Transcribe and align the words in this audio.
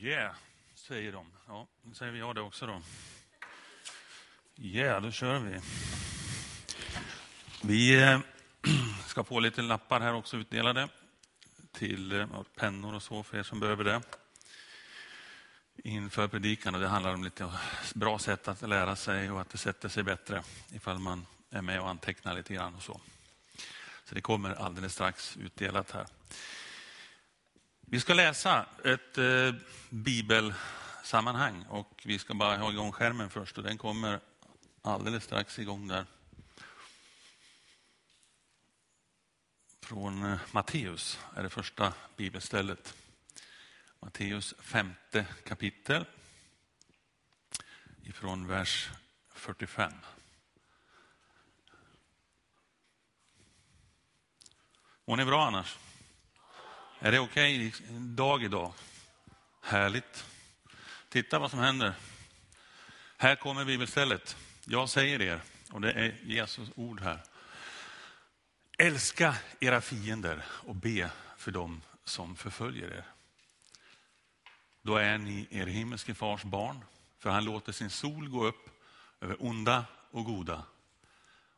Yeah, 0.00 0.34
säger 0.74 1.12
de. 1.12 1.26
Ja, 1.46 1.66
då 1.82 1.94
säger 1.94 2.12
vi 2.12 2.18
ja 2.18 2.32
det 2.32 2.40
också 2.40 2.66
då. 2.66 2.82
Yeah, 4.56 5.02
då 5.02 5.10
kör 5.10 5.38
vi. 5.38 5.60
Vi 7.62 8.02
eh, 8.02 8.20
ska 9.06 9.24
få 9.24 9.40
lite 9.40 9.62
lappar 9.62 10.00
här 10.00 10.14
också 10.14 10.36
utdelade 10.36 10.88
till 11.72 12.12
eh, 12.12 12.42
pennor 12.56 12.94
och 12.94 13.02
så 13.02 13.22
för 13.22 13.38
er 13.38 13.42
som 13.42 13.60
behöver 13.60 13.84
det 13.84 14.02
inför 15.76 16.28
predikan. 16.28 16.74
Och 16.74 16.80
det 16.80 16.88
handlar 16.88 17.14
om 17.14 17.24
lite 17.24 17.52
bra 17.94 18.18
sätt 18.18 18.48
att 18.48 18.68
lära 18.68 18.96
sig 18.96 19.30
och 19.30 19.40
att 19.40 19.50
det 19.50 19.58
sätter 19.58 19.88
sig 19.88 20.02
bättre 20.02 20.42
ifall 20.72 20.98
man 20.98 21.26
är 21.50 21.62
med 21.62 21.80
och 21.80 21.88
antecknar 21.88 22.34
lite 22.34 22.54
grann 22.54 22.74
och 22.74 22.82
så. 22.82 23.00
Så 24.04 24.14
det 24.14 24.20
kommer 24.20 24.54
alldeles 24.54 24.92
strax 24.92 25.36
utdelat 25.36 25.90
här. 25.90 26.06
Vi 27.90 28.00
ska 28.00 28.14
läsa 28.14 28.66
ett 28.84 29.18
eh, 29.18 29.54
bibelsammanhang 29.90 31.64
och 31.68 32.02
vi 32.04 32.18
ska 32.18 32.34
bara 32.34 32.56
ha 32.56 32.72
igång 32.72 32.92
skärmen 32.92 33.30
först 33.30 33.58
och 33.58 33.64
den 33.64 33.78
kommer 33.78 34.20
alldeles 34.82 35.24
strax 35.24 35.58
igång 35.58 35.88
där. 35.88 36.06
Från 39.80 40.32
eh, 40.32 40.38
Matteus 40.52 41.20
är 41.36 41.42
det 41.42 41.50
första 41.50 41.92
bibelstället. 42.16 42.94
Matteus 44.00 44.54
femte 44.58 45.26
kapitel 45.44 46.04
ifrån 48.02 48.46
vers 48.46 48.90
45. 49.28 49.92
Mår 55.04 55.16
ni 55.16 55.24
bra 55.24 55.46
annars? 55.46 55.76
Är 57.00 57.12
det 57.12 57.18
okej 57.18 57.68
okay? 57.68 57.80
dag 57.98 58.42
idag? 58.42 58.72
Härligt. 59.62 60.24
Titta 61.08 61.38
vad 61.38 61.50
som 61.50 61.58
händer. 61.58 61.94
Här 63.16 63.36
kommer 63.36 63.64
bibelstället. 63.64 64.36
Jag 64.64 64.88
säger 64.88 65.22
er, 65.22 65.40
och 65.70 65.80
det 65.80 65.92
är 65.92 66.16
Jesus 66.22 66.68
ord 66.74 67.00
här. 67.00 67.22
Älska 68.78 69.36
era 69.60 69.80
fiender 69.80 70.44
och 70.48 70.74
be 70.74 71.10
för 71.36 71.50
dem 71.50 71.82
som 72.04 72.36
förföljer 72.36 72.92
er. 72.92 73.04
Då 74.82 74.96
är 74.96 75.18
ni 75.18 75.46
er 75.50 75.66
himmelske 75.66 76.14
fars 76.14 76.42
barn, 76.42 76.84
för 77.18 77.30
han 77.30 77.44
låter 77.44 77.72
sin 77.72 77.90
sol 77.90 78.28
gå 78.28 78.46
upp 78.46 78.70
över 79.20 79.36
onda 79.38 79.84
och 80.10 80.24
goda 80.24 80.62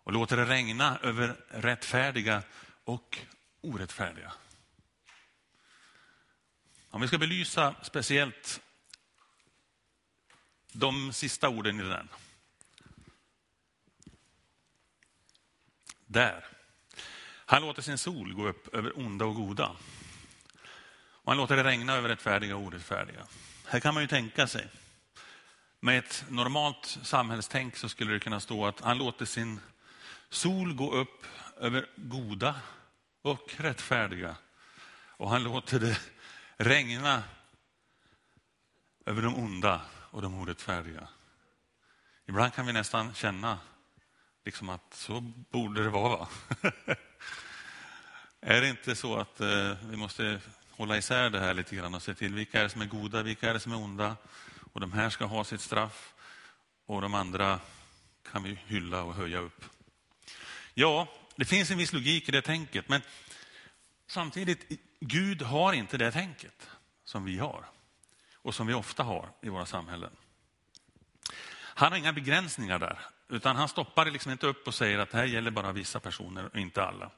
och 0.04 0.12
låter 0.12 0.36
det 0.36 0.44
regna 0.44 0.98
över 1.02 1.36
rättfärdiga 1.48 2.42
och 2.84 3.18
orättfärdiga. 3.60 4.32
Om 6.92 7.00
vi 7.00 7.08
ska 7.08 7.18
belysa 7.18 7.74
speciellt 7.82 8.60
de 10.72 11.12
sista 11.12 11.48
orden 11.48 11.80
i 11.80 11.82
den. 11.82 12.08
Där. 16.06 16.44
Han 17.46 17.62
låter 17.62 17.82
sin 17.82 17.98
sol 17.98 18.34
gå 18.34 18.48
upp 18.48 18.74
över 18.74 18.98
onda 18.98 19.24
och 19.24 19.34
goda. 19.34 19.76
Och 20.92 21.32
han 21.32 21.36
låter 21.36 21.56
det 21.56 21.64
regna 21.64 21.94
över 21.94 22.08
rättfärdiga 22.08 22.56
och 22.56 22.62
orättfärdiga. 22.62 23.26
Här 23.66 23.80
kan 23.80 23.94
man 23.94 24.02
ju 24.02 24.06
tänka 24.06 24.46
sig. 24.46 24.68
Med 25.80 25.98
ett 25.98 26.24
normalt 26.28 26.98
samhällstänk 27.02 27.76
så 27.76 27.88
skulle 27.88 28.12
det 28.12 28.20
kunna 28.20 28.40
stå 28.40 28.66
att 28.66 28.80
han 28.80 28.98
låter 28.98 29.24
sin 29.24 29.60
sol 30.28 30.74
gå 30.74 30.92
upp 30.92 31.26
över 31.56 31.86
goda 31.96 32.60
och 33.22 33.54
rättfärdiga. 33.56 34.36
Och 34.92 35.30
han 35.30 35.42
låter 35.42 35.78
det 35.80 36.00
regna 36.62 37.22
över 39.06 39.22
de 39.22 39.34
onda 39.34 39.80
och 40.10 40.22
de 40.22 40.34
orättfärdiga. 40.34 41.08
Ibland 42.26 42.54
kan 42.54 42.66
vi 42.66 42.72
nästan 42.72 43.14
känna 43.14 43.58
liksom 44.44 44.68
att 44.68 44.94
så 44.94 45.20
borde 45.50 45.82
det 45.82 45.88
vara. 45.88 46.28
är 48.40 48.60
det 48.60 48.68
inte 48.68 48.96
så 48.96 49.16
att 49.16 49.40
eh, 49.40 49.76
vi 49.90 49.96
måste 49.96 50.40
hålla 50.70 50.96
isär 50.96 51.30
det 51.30 51.40
här 51.40 51.54
lite 51.54 51.76
grann 51.76 51.94
och 51.94 52.02
se 52.02 52.14
till 52.14 52.34
vilka 52.34 52.58
är 52.58 52.62
det 52.62 52.70
som 52.70 52.80
är 52.80 52.86
goda, 52.86 53.22
vilka 53.22 53.50
är 53.50 53.54
det 53.54 53.60
som 53.60 53.72
är 53.72 53.76
onda 53.76 54.16
och 54.72 54.80
de 54.80 54.92
här 54.92 55.10
ska 55.10 55.24
ha 55.24 55.44
sitt 55.44 55.60
straff 55.60 56.14
och 56.86 57.00
de 57.02 57.14
andra 57.14 57.60
kan 58.32 58.42
vi 58.42 58.58
hylla 58.66 59.02
och 59.02 59.14
höja 59.14 59.38
upp. 59.38 59.64
Ja, 60.74 61.08
det 61.36 61.44
finns 61.44 61.70
en 61.70 61.78
viss 61.78 61.92
logik 61.92 62.28
i 62.28 62.32
det 62.32 62.42
tänket, 62.42 62.88
men 62.88 63.02
samtidigt, 64.06 64.89
Gud 65.00 65.42
har 65.42 65.72
inte 65.72 65.98
det 65.98 66.12
tänket 66.12 66.70
som 67.04 67.24
vi 67.24 67.38
har 67.38 67.64
och 68.34 68.54
som 68.54 68.66
vi 68.66 68.74
ofta 68.74 69.02
har 69.02 69.28
i 69.40 69.48
våra 69.48 69.66
samhällen. 69.66 70.10
Han 71.52 71.92
har 71.92 71.98
inga 71.98 72.12
begränsningar 72.12 72.78
där, 72.78 72.98
utan 73.28 73.56
han 73.56 73.68
stoppar 73.68 74.04
det 74.04 74.10
liksom 74.10 74.32
inte 74.32 74.46
upp 74.46 74.66
och 74.66 74.74
säger 74.74 74.98
att 74.98 75.10
det 75.10 75.18
här 75.18 75.24
gäller 75.24 75.50
bara 75.50 75.72
vissa 75.72 76.00
personer 76.00 76.44
och 76.44 76.56
inte 76.56 76.84
alla. 76.84 77.10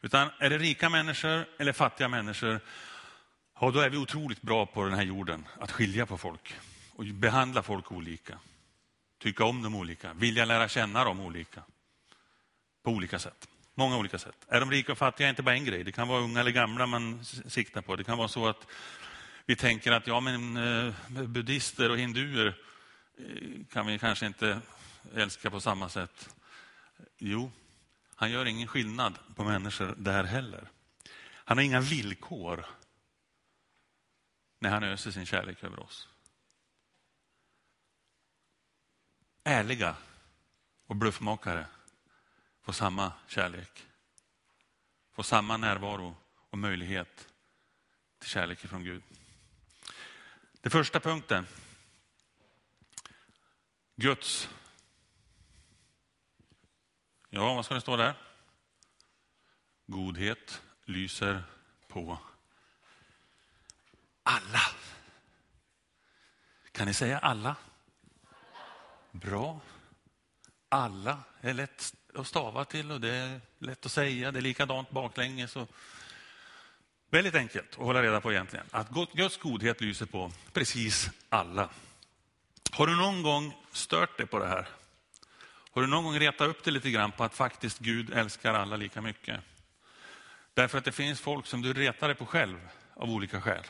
Utan 0.00 0.30
är 0.38 0.50
det 0.50 0.58
rika 0.58 0.88
människor 0.88 1.48
eller 1.58 1.72
fattiga 1.72 2.08
människor, 2.08 2.60
ja, 3.60 3.70
då 3.70 3.80
är 3.80 3.90
vi 3.90 3.96
otroligt 3.96 4.42
bra 4.42 4.66
på 4.66 4.84
den 4.84 4.94
här 4.94 5.02
jorden 5.02 5.46
att 5.60 5.70
skilja 5.70 6.06
på 6.06 6.18
folk 6.18 6.54
och 6.92 7.04
behandla 7.04 7.62
folk 7.62 7.92
olika. 7.92 8.38
Tycka 9.18 9.44
om 9.44 9.62
dem 9.62 9.74
olika, 9.74 10.12
vilja 10.12 10.44
lära 10.44 10.68
känna 10.68 11.04
dem 11.04 11.20
olika. 11.20 11.62
På 12.82 12.90
olika 12.90 13.18
sätt. 13.18 13.48
Många 13.78 13.96
olika 13.96 14.18
sätt. 14.18 14.46
Är 14.48 14.60
de 14.60 14.70
rika 14.70 14.92
och 14.92 14.98
fattiga 14.98 15.26
är 15.26 15.30
inte 15.30 15.42
bara 15.42 15.54
en 15.54 15.64
grej. 15.64 15.84
Det 15.84 15.92
kan 15.92 16.08
vara 16.08 16.20
unga 16.20 16.40
eller 16.40 16.50
gamla 16.50 16.86
man 16.86 17.24
siktar 17.24 17.82
på. 17.82 17.96
Det 17.96 18.04
kan 18.04 18.18
vara 18.18 18.28
så 18.28 18.46
att 18.46 18.66
vi 19.46 19.56
tänker 19.56 19.92
att 19.92 20.06
ja, 20.06 20.20
men 20.20 20.56
eh, 20.56 20.94
buddister 21.08 21.90
och 21.90 21.98
hinduer 21.98 22.58
eh, 23.18 23.66
kan 23.72 23.86
vi 23.86 23.98
kanske 23.98 24.26
inte 24.26 24.60
älska 25.14 25.50
på 25.50 25.60
samma 25.60 25.88
sätt. 25.88 26.34
Jo, 27.18 27.50
han 28.14 28.30
gör 28.30 28.44
ingen 28.44 28.68
skillnad 28.68 29.18
på 29.34 29.44
människor 29.44 29.94
där 29.98 30.24
heller. 30.24 30.68
Han 31.32 31.58
har 31.58 31.64
inga 31.64 31.80
villkor 31.80 32.66
när 34.58 34.70
han 34.70 34.82
öser 34.82 35.10
sin 35.10 35.26
kärlek 35.26 35.64
över 35.64 35.80
oss. 35.80 36.08
Ärliga 39.44 39.96
och 40.86 40.96
bluffmakare 40.96 41.66
får 42.68 42.72
samma 42.72 43.12
kärlek, 43.26 43.86
får 45.12 45.22
samma 45.22 45.56
närvaro 45.56 46.16
och 46.50 46.58
möjlighet 46.58 47.28
till 48.18 48.28
kärlek 48.28 48.58
från 48.58 48.84
Gud. 48.84 49.02
Den 50.60 50.70
första 50.70 51.00
punkten. 51.00 51.46
Guds. 53.96 54.48
Ja, 57.30 57.54
vad 57.54 57.64
ska 57.64 57.74
det 57.74 57.80
stå 57.80 57.96
där? 57.96 58.14
Godhet 59.86 60.62
lyser 60.84 61.42
på 61.86 62.18
alla. 64.22 64.62
Kan 66.72 66.86
ni 66.86 66.94
säga 66.94 67.18
alla? 67.18 67.56
Bra. 69.10 69.60
Alla 70.68 71.18
är 71.40 71.54
lätt 71.54 71.94
att 72.14 72.26
stava 72.26 72.64
till 72.64 72.90
och 72.90 73.00
det 73.00 73.14
är 73.14 73.40
lätt 73.58 73.86
att 73.86 73.92
säga. 73.92 74.32
Det 74.32 74.38
är 74.38 74.42
likadant 74.42 74.90
baklänges. 74.90 75.56
Och 75.56 75.68
väldigt 77.10 77.34
enkelt 77.34 77.70
att 77.70 77.76
hålla 77.76 78.02
reda 78.02 78.20
på 78.20 78.32
egentligen. 78.32 78.66
Att 78.70 78.90
Guds 79.12 79.36
godhet 79.36 79.80
lyser 79.80 80.06
på 80.06 80.32
precis 80.52 81.10
alla. 81.28 81.68
Har 82.70 82.86
du 82.86 82.96
någon 82.96 83.22
gång 83.22 83.56
stört 83.72 84.16
dig 84.16 84.26
på 84.26 84.38
det 84.38 84.46
här? 84.46 84.68
Har 85.70 85.82
du 85.82 85.88
någon 85.88 86.04
gång 86.04 86.18
retat 86.18 86.48
upp 86.48 86.64
dig 86.64 86.72
lite 86.72 86.90
grann 86.90 87.12
på 87.12 87.24
att 87.24 87.34
faktiskt 87.34 87.78
Gud 87.78 88.12
älskar 88.12 88.54
alla 88.54 88.76
lika 88.76 89.00
mycket? 89.00 89.40
Därför 90.54 90.78
att 90.78 90.84
det 90.84 90.92
finns 90.92 91.20
folk 91.20 91.46
som 91.46 91.62
du 91.62 91.72
retar 91.72 92.08
dig 92.08 92.16
på 92.16 92.26
själv 92.26 92.68
av 92.94 93.10
olika 93.10 93.40
skäl. 93.40 93.62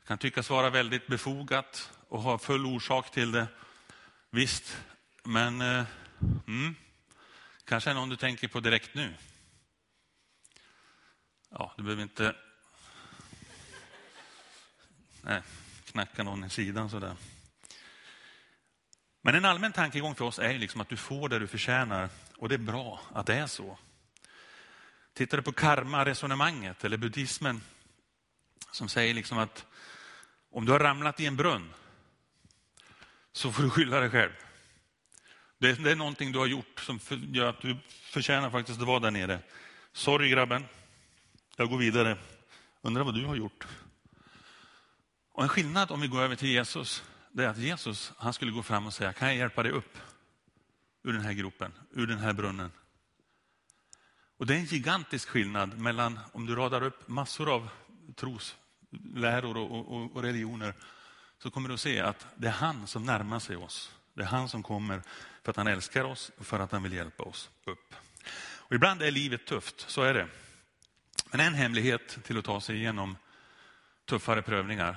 Det 0.00 0.06
kan 0.06 0.18
tyckas 0.18 0.50
vara 0.50 0.70
väldigt 0.70 1.06
befogat 1.06 1.90
och 2.08 2.22
ha 2.22 2.38
full 2.38 2.66
orsak 2.66 3.10
till 3.10 3.32
det. 3.32 3.46
Visst, 4.30 4.76
men 5.24 5.60
eh, 5.60 5.84
mm, 6.46 6.74
kanske 7.64 7.90
är 7.90 7.94
någon 7.94 8.08
du 8.08 8.16
tänker 8.16 8.48
på 8.48 8.60
direkt 8.60 8.94
nu. 8.94 9.14
Ja, 11.50 11.74
du 11.76 11.82
behöver 11.82 12.02
inte 12.02 12.36
nej, 15.22 15.42
knacka 15.84 16.22
någon 16.22 16.44
i 16.44 16.50
sidan 16.50 16.90
sådär. 16.90 17.16
Men 19.22 19.34
en 19.34 19.44
allmän 19.44 19.72
tankegång 19.72 20.14
för 20.14 20.24
oss 20.24 20.38
är 20.38 20.58
liksom 20.58 20.80
att 20.80 20.88
du 20.88 20.96
får 20.96 21.28
det 21.28 21.38
du 21.38 21.46
förtjänar 21.46 22.08
och 22.36 22.48
det 22.48 22.54
är 22.54 22.58
bra 22.58 23.00
att 23.12 23.26
det 23.26 23.34
är 23.34 23.46
så. 23.46 23.78
Tittar 25.12 25.36
du 25.36 25.42
på 25.42 25.52
karma-resonemanget 25.52 26.84
eller 26.84 26.96
buddhismen 26.96 27.62
som 28.70 28.88
säger 28.88 29.14
liksom 29.14 29.38
att 29.38 29.66
om 30.50 30.64
du 30.64 30.72
har 30.72 30.80
ramlat 30.80 31.20
i 31.20 31.26
en 31.26 31.36
brunn 31.36 31.74
så 33.32 33.52
får 33.52 33.62
du 33.62 33.70
skylla 33.70 34.00
dig 34.00 34.10
själv. 34.10 34.43
Det 35.58 35.70
är, 35.70 35.76
det 35.76 35.90
är 35.90 35.96
någonting 35.96 36.32
du 36.32 36.38
har 36.38 36.46
gjort 36.46 36.80
som 36.80 37.00
gör 37.08 37.46
att 37.46 37.60
du 37.60 37.76
förtjänar 37.88 38.50
faktiskt 38.50 38.80
att 38.80 38.86
vara 38.86 39.00
där 39.00 39.10
nere. 39.10 39.40
Sorry 39.92 40.28
grabben, 40.28 40.64
jag 41.56 41.70
går 41.70 41.78
vidare. 41.78 42.18
Undrar 42.82 43.04
vad 43.04 43.14
du 43.14 43.24
har 43.24 43.36
gjort? 43.36 43.66
Och 45.32 45.42
en 45.42 45.48
skillnad 45.48 45.90
om 45.90 46.00
vi 46.00 46.08
går 46.08 46.22
över 46.22 46.36
till 46.36 46.48
Jesus, 46.48 47.04
det 47.32 47.44
är 47.44 47.48
att 47.48 47.58
Jesus 47.58 48.12
han 48.16 48.32
skulle 48.32 48.52
gå 48.52 48.62
fram 48.62 48.86
och 48.86 48.94
säga, 48.94 49.12
kan 49.12 49.28
jag 49.28 49.36
hjälpa 49.36 49.62
dig 49.62 49.72
upp 49.72 49.98
ur 51.02 51.12
den 51.12 51.22
här 51.22 51.32
gropen, 51.32 51.72
ur 51.90 52.06
den 52.06 52.18
här 52.18 52.32
brunnen? 52.32 52.70
Och 54.36 54.46
det 54.46 54.54
är 54.54 54.58
en 54.58 54.64
gigantisk 54.64 55.28
skillnad 55.28 55.78
mellan 55.78 56.20
om 56.32 56.46
du 56.46 56.54
radar 56.54 56.82
upp 56.82 57.08
massor 57.08 57.54
av 57.54 57.68
trosläror 58.16 59.56
och, 59.56 59.92
och, 59.92 60.16
och 60.16 60.22
religioner, 60.22 60.74
så 61.38 61.50
kommer 61.50 61.68
du 61.68 61.74
att 61.74 61.80
se 61.80 62.00
att 62.00 62.26
det 62.36 62.46
är 62.46 62.52
han 62.52 62.86
som 62.86 63.04
närmar 63.04 63.38
sig 63.38 63.56
oss. 63.56 63.92
Det 64.14 64.22
är 64.22 64.26
han 64.26 64.48
som 64.48 64.62
kommer 64.62 65.02
för 65.44 65.50
att 65.50 65.56
han 65.56 65.66
älskar 65.66 66.04
oss 66.04 66.32
och 66.38 66.46
för 66.46 66.60
att 66.60 66.72
han 66.72 66.82
vill 66.82 66.92
hjälpa 66.92 67.22
oss 67.22 67.50
upp. 67.64 67.94
Och 68.40 68.74
ibland 68.74 69.02
är 69.02 69.10
livet 69.10 69.46
tufft, 69.46 69.90
så 69.90 70.02
är 70.02 70.14
det. 70.14 70.28
Men 71.30 71.40
en 71.40 71.54
hemlighet 71.54 72.18
till 72.24 72.38
att 72.38 72.44
ta 72.44 72.60
sig 72.60 72.76
igenom 72.76 73.16
tuffare 74.04 74.42
prövningar. 74.42 74.96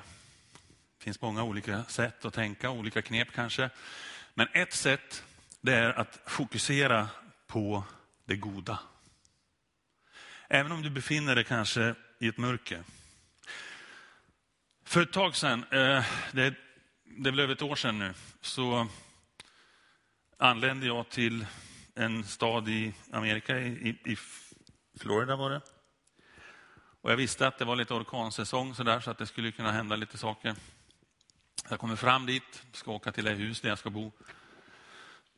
Det 0.97 1.03
finns 1.03 1.21
många 1.21 1.43
olika 1.43 1.83
sätt 1.83 2.25
att 2.25 2.33
tänka, 2.33 2.69
olika 2.69 3.01
knep 3.01 3.27
kanske. 3.33 3.69
Men 4.33 4.47
ett 4.53 4.73
sätt 4.73 5.23
det 5.61 5.73
är 5.73 5.99
att 5.99 6.19
fokusera 6.25 7.09
på 7.47 7.83
det 8.25 8.35
goda. 8.35 8.79
Även 10.47 10.71
om 10.71 10.81
du 10.81 10.89
befinner 10.89 11.35
dig 11.35 11.43
kanske 11.43 11.95
i 12.19 12.27
ett 12.27 12.37
mörker. 12.37 12.83
För 14.83 15.01
ett 15.01 15.13
tag 15.13 15.35
sedan, 15.35 15.65
det 15.69 16.05
det, 16.31 16.53
det 17.03 17.31
blev 17.31 17.51
ett 17.51 17.61
år 17.61 17.75
sedan 17.75 17.99
nu, 17.99 18.13
så 18.41 18.87
anlände 20.37 20.85
jag 20.85 21.09
till 21.09 21.45
en 21.95 22.23
stad 22.23 22.69
i 22.69 22.93
Amerika, 23.11 23.59
i, 23.59 23.89
i 24.05 24.17
Florida 24.99 25.35
var 25.35 25.49
det. 25.49 25.61
Och 27.01 27.11
jag 27.11 27.17
visste 27.17 27.47
att 27.47 27.57
det 27.57 27.65
var 27.65 27.75
lite 27.75 27.93
orkansäsong 27.93 28.75
så, 28.75 28.83
där, 28.83 28.99
så 28.99 29.11
att 29.11 29.17
det 29.17 29.25
skulle 29.25 29.51
kunna 29.51 29.71
hända 29.71 29.95
lite 29.95 30.17
saker. 30.17 30.55
Jag 31.69 31.79
kommer 31.79 31.95
fram 31.95 32.25
dit, 32.25 32.63
ska 32.71 32.91
åka 32.91 33.11
till 33.11 33.23
det 33.23 33.31
hus 33.31 33.61
där 33.61 33.69
jag 33.69 33.79
ska 33.79 33.89
bo. 33.89 34.11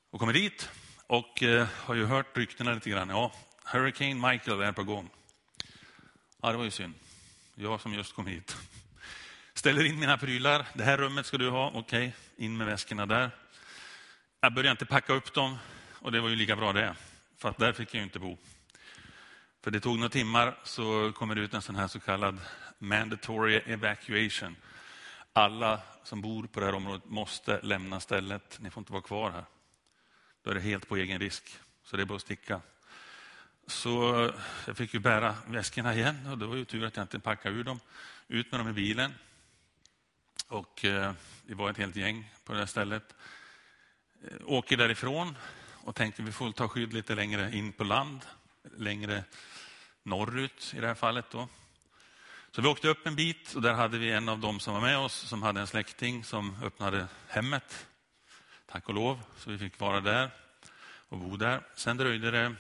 Och 0.09 0.19
kommer 0.19 0.33
dit 0.33 0.69
och 1.07 1.43
eh, 1.43 1.67
har 1.75 1.95
ju 1.95 2.05
hört 2.05 2.37
ryktena 2.37 2.73
lite 2.73 2.89
grann. 2.89 3.09
Ja, 3.09 3.31
Hurricane 3.63 4.31
Michael 4.31 4.61
är 4.61 4.71
på 4.71 4.83
gång. 4.83 5.09
Ja, 6.41 6.51
det 6.51 6.57
var 6.57 6.63
ju 6.63 6.71
synd. 6.71 6.93
Jag 7.55 7.81
som 7.81 7.93
just 7.93 8.15
kom 8.15 8.27
hit. 8.27 8.57
Ställer 9.53 9.85
in 9.85 9.99
mina 9.99 10.17
prylar. 10.17 10.67
Det 10.73 10.83
här 10.83 10.97
rummet 10.97 11.25
ska 11.25 11.37
du 11.37 11.49
ha. 11.49 11.67
Okej, 11.67 11.79
okay. 11.79 12.45
in 12.45 12.57
med 12.57 12.67
väskorna 12.67 13.05
där. 13.05 13.31
Jag 14.41 14.53
började 14.53 14.71
inte 14.71 14.85
packa 14.85 15.13
upp 15.13 15.33
dem 15.33 15.57
och 15.99 16.11
det 16.11 16.21
var 16.21 16.29
ju 16.29 16.35
lika 16.35 16.55
bra 16.55 16.73
det. 16.73 16.95
För 17.37 17.49
att 17.49 17.57
där 17.57 17.73
fick 17.73 17.93
jag 17.93 17.99
ju 17.99 18.03
inte 18.03 18.19
bo. 18.19 18.37
För 19.61 19.71
det 19.71 19.79
tog 19.79 19.95
några 19.95 20.09
timmar 20.09 20.57
så 20.63 21.11
kommer 21.11 21.35
det 21.35 21.41
ut 21.41 21.53
en 21.53 21.61
sån 21.61 21.75
här 21.75 21.87
så 21.87 21.99
kallad 21.99 22.41
mandatory 22.77 23.55
evacuation. 23.55 24.55
Alla 25.33 25.81
som 26.03 26.21
bor 26.21 26.47
på 26.47 26.59
det 26.59 26.65
här 26.65 26.73
området 26.73 27.05
måste 27.05 27.59
lämna 27.61 27.99
stället. 27.99 28.57
Ni 28.61 28.69
får 28.69 28.81
inte 28.81 28.91
vara 28.91 29.01
kvar 29.01 29.31
här. 29.31 29.43
Då 30.43 30.51
är 30.51 30.55
det 30.55 30.61
helt 30.61 30.87
på 30.87 30.97
egen 30.97 31.19
risk. 31.19 31.59
Så 31.83 31.97
det 31.97 32.03
är 32.03 32.05
bara 32.05 32.15
att 32.15 32.21
sticka. 32.21 32.61
Så 33.67 34.31
jag 34.67 34.77
fick 34.77 34.93
ju 34.93 34.99
bära 34.99 35.35
väskorna 35.47 35.95
igen 35.95 36.27
och 36.31 36.37
det 36.37 36.45
var 36.45 36.55
ju 36.55 36.65
tur 36.65 36.85
att 36.85 36.95
jag 36.95 37.03
inte 37.03 37.19
packade 37.19 37.55
ur 37.55 37.63
dem. 37.63 37.79
Ut 38.27 38.51
med 38.51 38.59
dem 38.59 38.69
i 38.69 38.73
bilen. 38.73 39.13
Och 40.47 40.85
eh, 40.85 41.13
vi 41.45 41.53
var 41.53 41.69
ett 41.69 41.77
helt 41.77 41.95
gäng 41.95 42.31
på 42.45 42.53
det 42.53 42.59
här 42.59 42.65
stället. 42.65 43.15
Eh, 44.23 44.37
åker 44.45 44.77
därifrån 44.77 45.37
och 45.83 45.95
tänkte 45.95 46.21
vi 46.21 46.31
får 46.31 46.51
ta 46.51 46.67
skydd 46.67 46.93
lite 46.93 47.15
längre 47.15 47.55
in 47.55 47.71
på 47.71 47.83
land. 47.83 48.25
Längre 48.77 49.23
norrut 50.03 50.73
i 50.75 50.79
det 50.79 50.87
här 50.87 50.95
fallet. 50.95 51.25
Då. 51.31 51.47
Så 52.51 52.61
vi 52.61 52.67
åkte 52.67 52.87
upp 52.87 53.07
en 53.07 53.15
bit 53.15 53.53
och 53.55 53.61
där 53.61 53.73
hade 53.73 53.97
vi 53.97 54.11
en 54.11 54.29
av 54.29 54.39
dem 54.39 54.59
som 54.59 54.73
var 54.73 54.81
med 54.81 54.97
oss 54.97 55.13
som 55.13 55.43
hade 55.43 55.59
en 55.59 55.67
släkting 55.67 56.23
som 56.23 56.57
öppnade 56.63 57.07
hemmet. 57.27 57.87
Tack 58.65 58.89
och 58.89 58.93
lov, 58.93 59.19
så 59.37 59.49
vi 59.49 59.57
fick 59.57 59.79
vara 59.79 60.01
där 60.01 60.31
och 61.09 61.17
bo 61.17 61.37
där. 61.37 61.61
Sen 61.75 61.97
dröjde 61.97 62.31
det, 62.31 62.55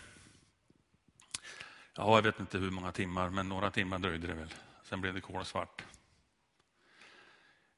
ja, 1.95 2.15
jag 2.15 2.21
vet 2.21 2.39
inte 2.39 2.57
hur 2.57 2.71
många 2.71 2.91
timmar, 2.91 3.29
men 3.29 3.49
några 3.49 3.71
timmar 3.71 3.99
dröjde 3.99 4.27
det 4.27 4.33
väl. 4.33 4.53
Sen 4.83 5.01
blev 5.01 5.13
det 5.13 5.21
kolsvart. 5.21 5.83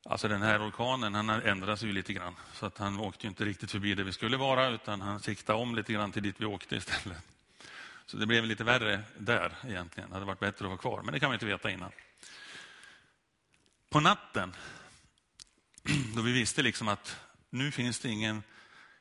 Alltså 0.03 0.27
den 0.27 0.41
här 0.41 0.67
orkanen 0.67 1.15
han 1.15 1.29
ändrades 1.29 1.83
ju 1.83 1.91
lite 1.91 2.13
grann. 2.13 2.35
Så 2.53 2.65
att 2.65 2.77
han 2.77 2.99
åkte 2.99 3.27
inte 3.27 3.45
riktigt 3.45 3.71
förbi 3.71 3.95
där 3.95 4.03
vi 4.03 4.13
skulle 4.13 4.37
vara 4.37 4.69
utan 4.69 5.01
han 5.01 5.19
siktade 5.19 5.59
om 5.59 5.75
lite 5.75 5.93
grann 5.93 6.11
till 6.11 6.23
dit 6.23 6.35
vi 6.37 6.45
åkte 6.45 6.75
istället. 6.75 7.17
Så 8.05 8.17
det 8.17 8.25
blev 8.25 8.45
lite 8.45 8.63
värre 8.63 9.03
där 9.17 9.55
egentligen. 9.63 10.09
Det 10.09 10.15
hade 10.15 10.25
varit 10.25 10.39
bättre 10.39 10.65
att 10.65 10.69
vara 10.69 10.77
kvar, 10.77 11.01
men 11.01 11.13
det 11.13 11.19
kan 11.19 11.29
man 11.29 11.33
inte 11.33 11.45
veta 11.45 11.71
innan. 11.71 11.91
På 13.89 13.99
natten, 13.99 14.55
då 16.15 16.21
vi 16.21 16.31
visste 16.31 16.61
liksom 16.61 16.87
att 16.87 17.19
nu 17.49 17.71
finns 17.71 17.99
det 17.99 18.09
ingen, 18.09 18.43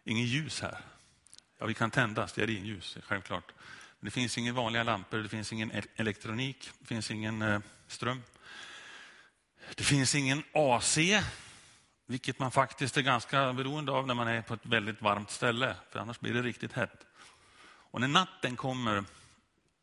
ingen 0.05 0.26
ljus 0.26 0.61
här. 0.61 0.81
Ja, 1.58 1.67
vi 1.67 1.75
kan 1.75 1.91
tända 1.91 2.29
stearinljus, 2.29 2.99
självklart. 3.02 3.52
Men 4.00 4.05
det 4.05 4.11
finns 4.11 4.38
inga 4.38 4.52
vanliga 4.52 4.82
lampor, 4.82 5.19
det 5.19 5.29
finns 5.29 5.52
ingen 5.52 5.73
elektronik, 5.97 6.70
det 6.79 6.87
finns 6.87 7.11
ingen 7.11 7.43
eh, 7.43 7.61
ström. 7.87 8.23
Det 9.75 9.85
finns 9.85 10.15
ingen 10.15 10.43
AC, 10.53 10.99
vilket 12.07 12.39
man 12.39 12.51
faktiskt 12.51 12.97
är 12.97 13.03
ganska 13.03 13.53
beroende 13.53 13.93
av 13.93 14.07
när 14.07 14.15
man 14.15 14.29
är 14.29 14.43
på 14.43 14.55
ett 14.55 14.67
väldigt 14.67 15.03
varmt 15.03 15.31
ställe, 15.31 15.77
för 15.91 15.99
annars 15.99 16.21
blir 16.21 16.35
det 16.35 16.43
riktigt 16.43 16.73
hett. 16.73 17.07
Och 17.63 18.01
när 18.01 18.09
natten 18.09 18.57
kommer, 18.57 19.05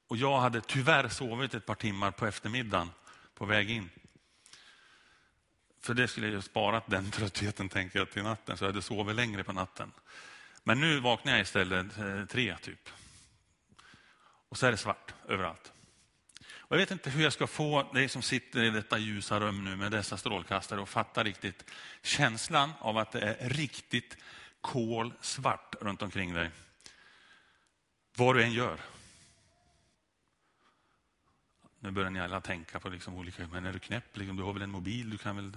och 0.07 0.18
jag 0.18 0.39
hade 0.39 0.62
tyvärr 0.62 1.10
sovit 1.10 1.54
ett 1.54 1.66
par 1.66 1.75
timmar 1.75 2.12
på 2.12 2.25
eftermiddagen 2.25 2.92
på 3.34 3.45
väg 3.45 3.72
in. 3.72 3.89
För 5.81 5.94
det 5.94 6.07
skulle 6.07 6.28
jag 6.28 6.34
ju 6.34 6.42
sparat 6.42 6.84
den 6.88 7.12
tröttheten 7.12 7.69
tänker 7.69 8.00
jag 8.00 8.12
till 8.12 8.24
natten, 8.24 8.57
så 8.57 8.63
jag 8.63 8.69
hade 8.69 8.81
sovit 8.81 9.16
längre 9.16 9.44
på 9.44 9.54
natten. 9.54 9.92
Men 10.63 10.80
nu 10.80 11.00
vaknar 11.00 11.31
jag 11.31 11.42
istället 11.42 11.98
eh, 11.98 12.25
tre 12.25 12.57
typ. 12.62 12.89
Och 14.50 14.57
så 14.57 14.66
är 14.66 14.72
det 14.72 14.78
svart 14.78 15.13
överallt. 15.28 15.72
Och 16.67 16.75
jag 16.75 16.79
vet 16.79 16.91
inte 16.91 17.09
hur 17.09 17.23
jag 17.23 17.33
ska 17.33 17.47
få 17.47 17.91
dig 17.93 18.09
som 18.09 18.21
sitter 18.21 18.63
i 18.63 18.69
detta 18.69 18.97
ljusa 18.97 19.39
rum 19.39 19.63
nu 19.63 19.75
med 19.75 19.91
dessa 19.91 20.17
strålkastare 20.17 20.81
att 20.81 20.89
fatta 20.89 21.23
riktigt 21.23 21.65
känslan 22.01 22.71
av 22.79 22.97
att 22.97 23.11
det 23.11 23.21
är 23.21 23.49
riktigt 23.49 24.17
kolsvart 24.61 25.75
runt 25.81 26.01
omkring 26.01 26.33
dig. 26.33 26.49
Vad 28.17 28.35
du 28.35 28.43
än 28.43 28.51
gör. 28.51 28.79
Nu 31.79 31.91
börjar 31.91 32.09
ni 32.09 32.19
alla 32.19 32.41
tänka 32.41 32.79
på 32.79 32.89
liksom 32.89 33.15
olika, 33.15 33.47
men 33.47 33.65
är 33.65 33.73
du 33.73 33.79
knäpp? 33.79 34.17
Liksom, 34.17 34.37
du 34.37 34.43
har 34.43 34.53
väl 34.53 34.61
en 34.61 34.71
mobil? 34.71 35.09
Du 35.09 35.17
kan 35.17 35.35
väl, 35.35 35.51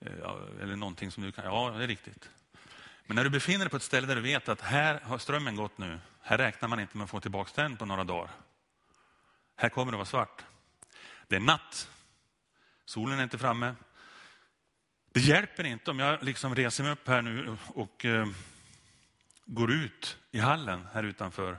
eh, 0.00 0.62
eller 0.62 0.76
någonting 0.76 1.10
som 1.10 1.22
du 1.22 1.32
kan... 1.32 1.44
Ja, 1.44 1.70
det 1.70 1.84
är 1.84 1.88
riktigt. 1.88 2.30
Men 3.06 3.16
när 3.16 3.24
du 3.24 3.30
befinner 3.30 3.58
dig 3.58 3.70
på 3.70 3.76
ett 3.76 3.82
ställe 3.82 4.06
där 4.06 4.16
du 4.16 4.22
vet 4.22 4.48
att 4.48 4.60
här 4.60 5.00
har 5.00 5.18
strömmen 5.18 5.56
gått 5.56 5.78
nu, 5.78 5.98
här 6.22 6.38
räknar 6.38 6.68
man 6.68 6.80
inte 6.80 6.96
med 6.96 7.04
att 7.04 7.10
få 7.10 7.20
tillbaka 7.20 7.62
den 7.62 7.76
på 7.76 7.84
några 7.84 8.04
dagar. 8.04 8.30
Här 9.60 9.68
kommer 9.68 9.92
det 9.92 9.96
vara 9.98 10.06
svart. 10.06 10.44
Det 11.26 11.36
är 11.36 11.40
natt. 11.40 11.90
Solen 12.84 13.18
är 13.18 13.22
inte 13.22 13.38
framme. 13.38 13.74
Det 15.12 15.20
hjälper 15.20 15.64
inte 15.64 15.90
om 15.90 15.98
jag 15.98 16.22
liksom 16.22 16.54
reser 16.54 16.84
mig 16.84 16.92
upp 16.92 17.08
här 17.08 17.22
nu 17.22 17.56
och 17.66 18.04
eh, 18.04 18.26
går 19.44 19.72
ut 19.72 20.18
i 20.30 20.38
hallen 20.38 20.86
här 20.92 21.02
utanför. 21.02 21.58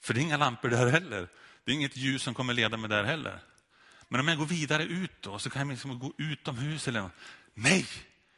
För 0.00 0.14
det 0.14 0.20
är 0.20 0.22
inga 0.22 0.36
lampor 0.36 0.68
där 0.68 0.90
heller. 0.90 1.28
Det 1.64 1.72
är 1.72 1.74
inget 1.74 1.96
ljus 1.96 2.22
som 2.22 2.34
kommer 2.34 2.54
leda 2.54 2.76
mig 2.76 2.90
där 2.90 3.04
heller. 3.04 3.38
Men 4.08 4.20
om 4.20 4.28
jag 4.28 4.38
går 4.38 4.46
vidare 4.46 4.84
ut 4.84 5.22
då, 5.22 5.38
så 5.38 5.50
kan 5.50 5.60
jag 5.60 5.70
liksom 5.70 5.98
gå 5.98 6.12
utomhus 6.18 6.88
eller 6.88 7.10
Nej, 7.54 7.86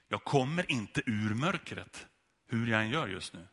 jag 0.09 0.25
kommer 0.25 0.71
inte 0.71 1.03
ur 1.07 1.35
mörkret 1.35 2.07
hur 2.49 2.67
jag 2.67 2.81
än 2.83 2.91
gör 2.91 3.09
just 3.09 3.33
nu. 3.33 3.47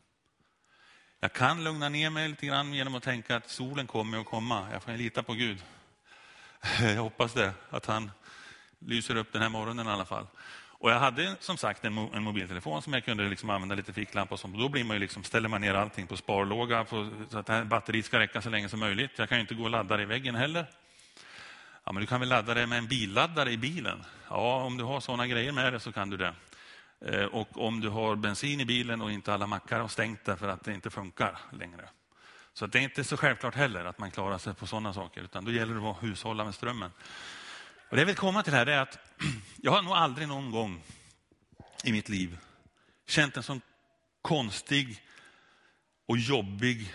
Jag 1.24 1.32
kan 1.32 1.64
lugna 1.64 1.88
ner 1.88 2.10
mig 2.10 2.28
lite 2.28 2.46
grann 2.46 2.74
genom 2.74 2.94
att 2.94 3.02
tänka 3.02 3.36
att 3.36 3.48
solen 3.48 3.86
kommer 3.86 4.20
att 4.20 4.26
komma. 4.26 4.66
Jag 4.72 4.82
får 4.82 4.92
lita 4.92 5.22
på 5.22 5.32
Gud. 5.32 5.62
Jag 6.80 7.02
hoppas 7.02 7.32
det, 7.32 7.52
att 7.70 7.86
han 7.86 8.10
lyser 8.78 9.16
upp 9.16 9.32
den 9.32 9.42
här 9.42 9.48
morgonen 9.48 9.86
i 9.86 9.90
alla 9.90 10.04
fall. 10.04 10.26
Och 10.54 10.90
jag 10.90 10.98
hade 10.98 11.36
som 11.40 11.56
sagt 11.56 11.84
en, 11.84 11.98
en 11.98 12.22
mobiltelefon 12.22 12.82
som 12.82 12.92
jag 12.92 13.04
kunde 13.04 13.28
liksom 13.28 13.50
använda 13.50 13.74
lite 13.74 13.92
ficklampa 13.92 14.34
och 14.34 14.40
sånt. 14.40 14.58
Då 14.58 14.68
blir 14.68 14.84
man 14.84 14.96
ju 14.96 15.00
liksom, 15.00 15.24
ställer 15.24 15.48
man 15.48 15.60
ner 15.60 15.74
allting 15.74 16.06
på 16.06 16.16
sparlåga 16.16 16.84
på, 16.84 17.10
så 17.30 17.38
att 17.38 17.48
här 17.48 17.64
batteriet 17.64 18.06
ska 18.06 18.18
räcka 18.18 18.42
så 18.42 18.50
länge 18.50 18.68
som 18.68 18.80
möjligt. 18.80 19.10
Jag 19.16 19.28
kan 19.28 19.38
ju 19.38 19.42
inte 19.42 19.54
gå 19.54 19.64
och 19.64 19.70
ladda 19.70 19.96
det 19.96 20.02
i 20.02 20.06
väggen 20.06 20.34
heller. 20.34 20.66
Ja, 21.84 21.92
men 21.92 22.00
du 22.00 22.06
kan 22.06 22.20
väl 22.20 22.28
ladda 22.28 22.54
det 22.54 22.66
med 22.66 22.78
en 22.78 22.86
billaddare 22.86 23.50
i 23.50 23.56
bilen? 23.56 24.04
Ja, 24.28 24.62
om 24.62 24.76
du 24.76 24.84
har 24.84 25.00
sådana 25.00 25.26
grejer 25.26 25.52
med 25.52 25.72
dig 25.72 25.80
så 25.80 25.92
kan 25.92 26.10
du 26.10 26.16
det. 26.16 26.34
Eh, 27.04 27.24
och 27.24 27.66
om 27.66 27.80
du 27.80 27.88
har 27.88 28.16
bensin 28.16 28.60
i 28.60 28.64
bilen 28.64 29.00
och 29.00 29.12
inte 29.12 29.34
alla 29.34 29.46
mackar 29.46 29.80
har 29.80 29.88
stängt 29.88 30.24
därför 30.24 30.48
att 30.48 30.64
det 30.64 30.74
inte 30.74 30.90
funkar 30.90 31.38
längre. 31.52 31.88
Så 32.52 32.66
det 32.66 32.78
är 32.78 32.82
inte 32.82 33.04
så 33.04 33.16
självklart 33.16 33.54
heller 33.54 33.84
att 33.84 33.98
man 33.98 34.10
klarar 34.10 34.38
sig 34.38 34.54
på 34.54 34.66
sådana 34.66 34.94
saker, 34.94 35.22
utan 35.22 35.44
då 35.44 35.52
gäller 35.52 35.74
det 35.74 35.90
att 35.90 36.02
hushålla 36.02 36.44
med 36.44 36.54
strömmen. 36.54 36.90
Och 37.90 37.96
det 37.96 38.02
jag 38.02 38.06
vill 38.06 38.16
komma 38.16 38.42
till 38.42 38.52
här 38.52 38.66
är 38.66 38.78
att 38.78 38.98
jag 39.56 39.72
har 39.72 39.82
nog 39.82 39.92
aldrig 39.92 40.28
någon 40.28 40.50
gång 40.50 40.82
i 41.84 41.92
mitt 41.92 42.08
liv 42.08 42.38
känt 43.06 43.36
en 43.36 43.42
sån 43.42 43.60
konstig 44.22 45.02
och 46.06 46.18
jobbig 46.18 46.94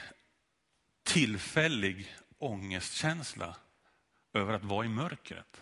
tillfällig 1.04 2.16
ångestkänsla 2.38 3.56
över 4.34 4.54
att 4.54 4.64
vara 4.64 4.86
i 4.86 4.90
mörkret. 4.90 5.62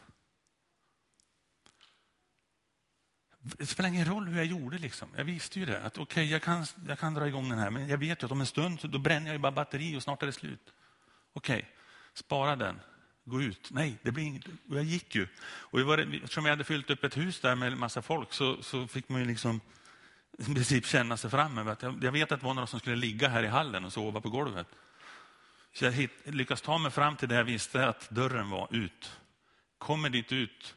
Det 3.45 3.65
spelar 3.65 3.89
ingen 3.89 4.05
roll 4.05 4.27
hur 4.27 4.37
jag 4.37 4.45
gjorde. 4.45 4.77
Liksom. 4.77 5.07
Jag 5.15 5.23
visste 5.23 5.59
ju 5.59 5.65
det. 5.65 5.81
att 5.81 5.97
okay, 5.97 6.23
jag, 6.23 6.41
kan, 6.41 6.65
jag 6.87 6.99
kan 6.99 7.13
dra 7.13 7.27
igång 7.27 7.49
den 7.49 7.59
här, 7.59 7.69
men 7.69 7.87
jag 7.87 7.97
vet 7.97 8.21
ju 8.21 8.25
att 8.25 8.31
om 8.31 8.39
en 8.39 8.47
stund 8.47 8.79
så 8.79 8.87
då 8.87 8.97
bränner 8.99 9.27
jag 9.27 9.33
ju 9.33 9.39
bara 9.39 9.51
batteri 9.51 9.97
och 9.97 10.03
snart 10.03 10.21
är 10.21 10.25
det 10.25 10.33
slut. 10.33 10.73
Okej, 11.33 11.57
okay, 11.57 11.69
spara 12.13 12.55
den. 12.55 12.79
Gå 13.25 13.41
ut. 13.41 13.69
Nej, 13.71 13.97
det 14.01 14.11
blir 14.11 14.23
inget. 14.23 14.45
Och 14.45 14.77
jag 14.77 14.83
gick 14.83 15.15
ju. 15.15 15.27
Och 15.43 15.81
var, 15.81 15.97
eftersom 15.97 16.45
jag 16.45 16.51
hade 16.51 16.63
fyllt 16.63 16.89
upp 16.89 17.03
ett 17.03 17.17
hus 17.17 17.39
där 17.39 17.55
med 17.55 17.71
en 17.71 17.79
massa 17.79 18.01
folk 18.01 18.33
så, 18.33 18.63
så 18.63 18.87
fick 18.87 19.09
man 19.09 19.21
ju 19.21 19.27
liksom 19.27 19.61
i 20.37 20.43
princip 20.43 20.85
känna 20.85 21.17
sig 21.17 21.29
fram 21.29 21.57
över 21.57 21.71
att 21.71 21.81
jag, 21.81 22.03
jag, 22.03 22.11
vet 22.11 22.31
att 22.31 22.39
det 22.39 22.45
var 22.45 22.53
några 22.53 22.67
som 22.67 22.79
skulle 22.79 22.95
ligga 22.95 23.27
här 23.27 23.43
i 23.43 23.47
hallen 23.47 23.85
och 23.85 23.93
sova 23.93 24.21
på 24.21 24.29
golvet. 24.29 24.67
Så 25.73 25.85
jag 25.85 25.91
hitt, 25.91 26.11
lyckas 26.23 26.61
ta 26.61 26.77
mig 26.77 26.91
fram 26.91 27.15
till 27.15 27.29
där 27.29 27.35
jag 27.35 27.43
visste 27.43 27.87
att 27.87 28.09
dörren 28.09 28.49
var 28.49 28.67
ut. 28.71 29.11
Kommer 29.77 30.09
dit 30.09 30.31
ut 30.31 30.75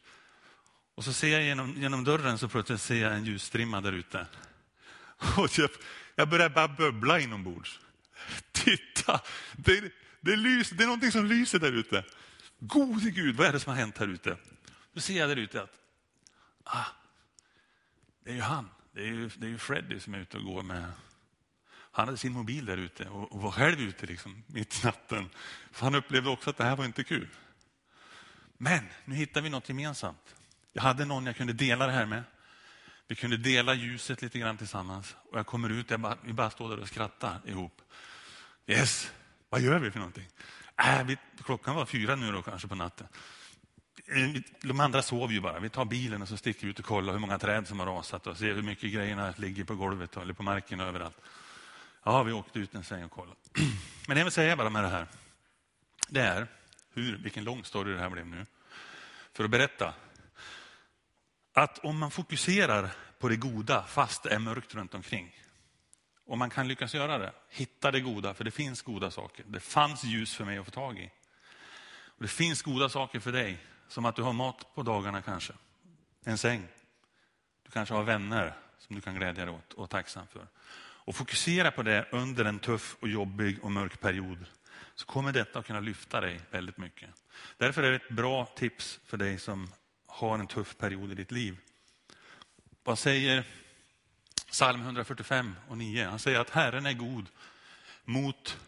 och 0.99 1.05
så 1.05 1.13
ser 1.13 1.29
jag 1.29 1.43
genom, 1.43 1.75
genom 1.77 2.05
dörren 2.05 2.39
så 2.39 2.49
plötsligt 2.49 2.81
ser 2.81 3.03
jag 3.03 3.15
en 3.15 3.25
ljusstrimma 3.25 3.81
där 3.81 3.93
ute. 3.93 4.27
Och 5.37 5.59
jag, 5.59 5.71
jag 6.15 6.29
börjar 6.29 6.49
bara 6.49 6.69
bubbla 6.69 7.21
inombords. 7.21 7.81
Titta, 8.53 9.21
det, 9.57 9.93
det, 10.21 10.37
lys, 10.37 10.71
det 10.71 10.83
är 10.83 10.87
någonting 10.87 11.13
som 11.13 11.27
lyser 11.27 11.59
där 11.59 11.73
ute. 11.73 12.05
Gode 12.59 13.11
Gud, 13.11 13.37
vad 13.37 13.47
är 13.47 13.53
det 13.53 13.61
som 13.61 13.71
har 13.71 13.81
hänt 13.81 13.99
här 13.99 14.09
ute? 14.09 14.37
Då 14.93 15.01
ser 15.01 15.19
jag 15.19 15.29
där 15.29 15.37
ute 15.37 15.63
att 15.63 15.73
ah, 16.65 16.87
det 18.25 18.31
är 18.31 18.35
ju 18.35 18.41
han. 18.41 18.69
Det 18.93 19.01
är 19.01 19.07
ju, 19.07 19.31
det 19.37 19.47
är 19.47 19.51
ju 19.51 19.59
Freddy 19.59 20.01
som 20.01 20.15
är 20.15 20.19
ute 20.19 20.37
och 20.37 20.45
går 20.45 20.63
med 20.63 20.93
han 21.91 22.07
hade 22.07 22.19
sin 22.19 22.33
mobil 22.33 22.65
där 22.65 22.77
ute 22.77 23.09
och, 23.09 23.33
och 23.33 23.43
var 23.43 23.51
själv 23.51 23.81
ute 23.81 24.07
liksom, 24.07 24.43
mitt 24.47 24.83
i 24.83 24.87
natten. 24.87 25.31
För 25.73 25.85
han 25.85 25.95
upplevde 25.95 26.31
också 26.31 26.51
att 26.51 26.57
det 26.57 26.65
här 26.65 26.77
var 26.77 26.85
inte 26.85 27.05
kul. 27.05 27.29
Men 28.57 28.89
nu 29.05 29.15
hittar 29.15 29.41
vi 29.41 29.51
något 29.51 29.69
gemensamt. 29.69 30.35
Jag 30.79 30.83
hade 30.83 31.05
någon 31.05 31.27
jag 31.27 31.37
kunde 31.37 31.53
dela 31.53 31.87
det 31.87 31.93
här 31.93 32.07
med. 32.07 32.23
Vi 33.09 33.15
kunde 33.15 33.37
dela 33.37 33.75
ljuset 33.75 34.23
lite 34.23 34.39
grann 34.39 34.57
tillsammans. 34.57 35.17
Och 35.31 35.39
jag 35.39 35.47
kommer 35.47 35.71
ut, 35.71 35.91
jag 35.91 36.01
bara, 36.01 36.17
vi 36.23 36.33
bara 36.33 36.51
står 36.51 36.71
där 36.71 36.79
och 36.79 36.89
skrattar 36.89 37.41
ihop. 37.45 37.83
Yes, 38.67 39.13
vad 39.49 39.61
gör 39.61 39.79
vi 39.79 39.91
för 39.91 39.99
någonting? 39.99 40.29
Äh, 40.79 41.03
vi, 41.05 41.19
klockan 41.45 41.75
var 41.75 41.87
fyra 41.87 42.17
nu 42.17 42.33
då 42.33 42.43
kanske 42.43 42.69
på 42.69 42.75
natten. 42.75 43.07
Eh, 44.07 44.43
de 44.61 44.81
andra 44.81 45.03
sov 45.03 45.33
ju 45.33 45.41
bara. 45.41 45.61
Vi 45.61 45.69
tar 45.69 45.85
bilen 45.85 46.23
och 46.23 46.29
så 46.29 46.37
sticker 46.37 46.67
vi 46.67 46.71
ut 46.71 46.79
och 46.79 46.85
kollar 46.85 47.13
hur 47.13 47.21
många 47.21 47.39
träd 47.39 47.69
som 47.69 47.81
har 47.81 47.87
rasat 47.87 48.27
och 48.27 48.37
ser 48.37 48.55
hur 48.55 48.63
mycket 48.63 48.93
grejerna 48.93 49.35
ligger 49.37 49.65
på 49.65 49.75
golvet 49.75 50.17
eller 50.17 50.35
på 50.35 50.43
marken 50.43 50.81
och 50.81 50.87
överallt. 50.87 51.17
Ja, 52.05 52.23
vi 52.23 52.33
åkte 52.33 52.59
ut 52.59 52.75
en 52.75 52.85
sväng 52.85 53.05
och 53.05 53.11
kollade. 53.11 53.37
Men 54.07 54.15
det 54.15 54.21
jag 54.21 54.25
vill 54.25 54.33
säga 54.33 54.57
bara 54.57 54.71
med 54.71 54.85
det 54.85 54.89
här, 54.89 55.07
det 56.09 56.21
är 56.21 56.47
hur, 56.95 57.17
vilken 57.17 57.45
lång 57.45 57.65
story 57.65 57.95
det 57.95 58.01
här 58.01 58.11
blev 58.11 58.27
nu. 58.27 58.47
För 59.33 59.45
att 59.45 59.51
berätta 59.51 59.95
att 61.59 61.79
om 61.79 61.99
man 61.99 62.11
fokuserar 62.11 62.91
på 63.19 63.29
det 63.29 63.37
goda 63.37 63.83
fast 63.83 64.23
det 64.23 64.35
är 64.35 64.39
mörkt 64.39 64.75
runt 64.75 64.95
omkring. 64.95 65.35
Om 66.27 66.39
man 66.39 66.51
kan 66.51 66.69
lyckas 66.69 66.95
göra 66.95 67.19
det, 67.19 67.33
hitta 67.49 67.91
det 67.91 68.01
goda, 68.01 68.35
för 68.35 68.45
det 68.45 68.51
finns 68.51 68.83
goda 68.83 69.11
saker. 69.11 69.45
Det 69.49 69.61
fanns 69.61 70.05
ljus 70.05 70.35
för 70.35 70.45
mig 70.45 70.59
att 70.59 70.65
få 70.65 70.71
tag 70.71 70.99
i. 70.99 71.11
Och 72.19 72.23
det 72.23 72.29
finns 72.29 72.63
goda 72.63 72.89
saker 72.89 73.21
för 73.21 73.33
dig, 73.33 73.59
som 73.89 74.05
att 74.05 74.17
du 74.17 74.23
har 74.23 74.33
mat 74.33 74.75
på 74.75 74.83
dagarna 74.83 75.23
kanske. 75.23 75.53
En 76.25 76.39
säng. 76.39 76.69
Du 77.65 77.71
kanske 77.71 77.95
har 77.95 78.03
vänner 78.03 78.55
som 78.79 78.97
du 78.97 79.03
kan 79.03 79.15
glädja 79.15 79.45
dig 79.45 79.55
åt 79.55 79.73
och 79.73 79.79
vara 79.79 79.89
tacksam 79.89 80.27
för. 80.27 80.47
Och 81.09 81.17
fokusera 81.17 81.71
på 81.71 81.83
det 81.83 82.09
under 82.13 82.45
en 82.45 82.59
tuff 82.59 82.97
och 83.01 83.09
jobbig 83.09 83.65
och 83.65 83.73
mörk 83.73 84.01
period 84.01 84.47
så 84.95 85.07
kommer 85.07 85.33
detta 85.33 85.59
att 85.59 85.67
kunna 85.67 85.81
lyfta 85.81 86.21
dig 86.21 86.41
väldigt 86.51 86.79
mycket. 86.79 87.11
Därför 87.57 87.83
är 87.83 87.91
det 87.91 87.97
ett 87.97 88.09
bra 88.11 88.45
tips 88.45 89.01
för 89.05 89.17
dig 89.17 89.39
som 89.39 89.69
har 90.19 90.39
en 90.39 90.47
tuff 90.47 90.77
period 90.77 91.13
i 91.13 91.15
ditt 91.15 91.33
liv. 91.33 91.57
Vad 92.85 92.99
säger 92.99 93.45
psalm 94.51 94.81
145 94.81 95.55
och 95.69 95.79
9? 95.79 96.05
Han 96.05 96.19
säger 96.19 96.41
att 96.41 96.51
Herren 96.51 96.87
är 96.87 96.93
god 96.93 97.27
mot 98.05 98.59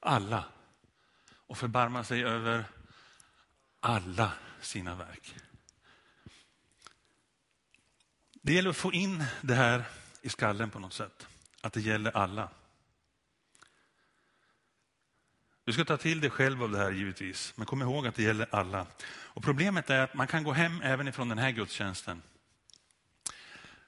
alla 0.00 0.44
och 1.46 1.58
förbarmar 1.58 2.02
sig 2.02 2.24
över 2.24 2.64
alla 3.80 4.32
sina 4.60 4.94
verk. 4.94 5.34
Det 8.32 8.52
gäller 8.52 8.70
att 8.70 8.76
få 8.76 8.92
in 8.92 9.24
det 9.40 9.54
här 9.54 9.84
i 10.22 10.28
skallen 10.28 10.70
på 10.70 10.78
något 10.78 10.92
sätt, 10.92 11.26
att 11.60 11.72
det 11.72 11.80
gäller 11.80 12.16
alla. 12.16 12.48
Du 15.66 15.72
ska 15.72 15.84
ta 15.84 15.96
till 15.96 16.20
dig 16.20 16.30
själv 16.30 16.62
av 16.62 16.70
det 16.70 16.78
här 16.78 16.90
givetvis, 16.90 17.52
men 17.56 17.66
kom 17.66 17.82
ihåg 17.82 18.06
att 18.06 18.14
det 18.14 18.22
gäller 18.22 18.46
alla. 18.50 18.86
Och 19.06 19.42
Problemet 19.42 19.90
är 19.90 20.00
att 20.00 20.14
man 20.14 20.26
kan 20.26 20.44
gå 20.44 20.52
hem 20.52 20.82
även 20.82 21.08
ifrån 21.08 21.28
den 21.28 21.38
här 21.38 21.50
gudstjänsten, 21.50 22.22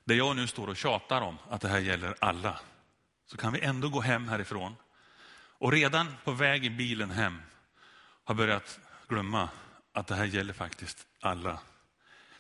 där 0.05 0.15
jag 0.15 0.37
nu 0.37 0.47
står 0.47 0.69
och 0.69 0.77
tjatar 0.77 1.21
om 1.21 1.39
att 1.51 1.61
det 1.61 1.69
här 1.69 1.79
gäller 1.79 2.15
alla. 2.19 2.61
Så 3.27 3.37
kan 3.37 3.53
vi 3.53 3.61
ändå 3.61 3.89
gå 3.89 4.01
hem 4.01 4.29
härifrån 4.29 4.77
och 5.59 5.73
redan 5.73 6.15
på 6.25 6.33
väg 6.33 6.65
i 6.65 6.71
bilen 6.71 7.11
hem 7.11 7.43
har 8.25 8.35
börjat 8.35 8.81
glömma 9.09 9.49
att 9.93 10.07
det 10.07 10.15
här 10.15 10.25
gäller 10.25 10.53
faktiskt 10.53 11.07
alla. 11.21 11.59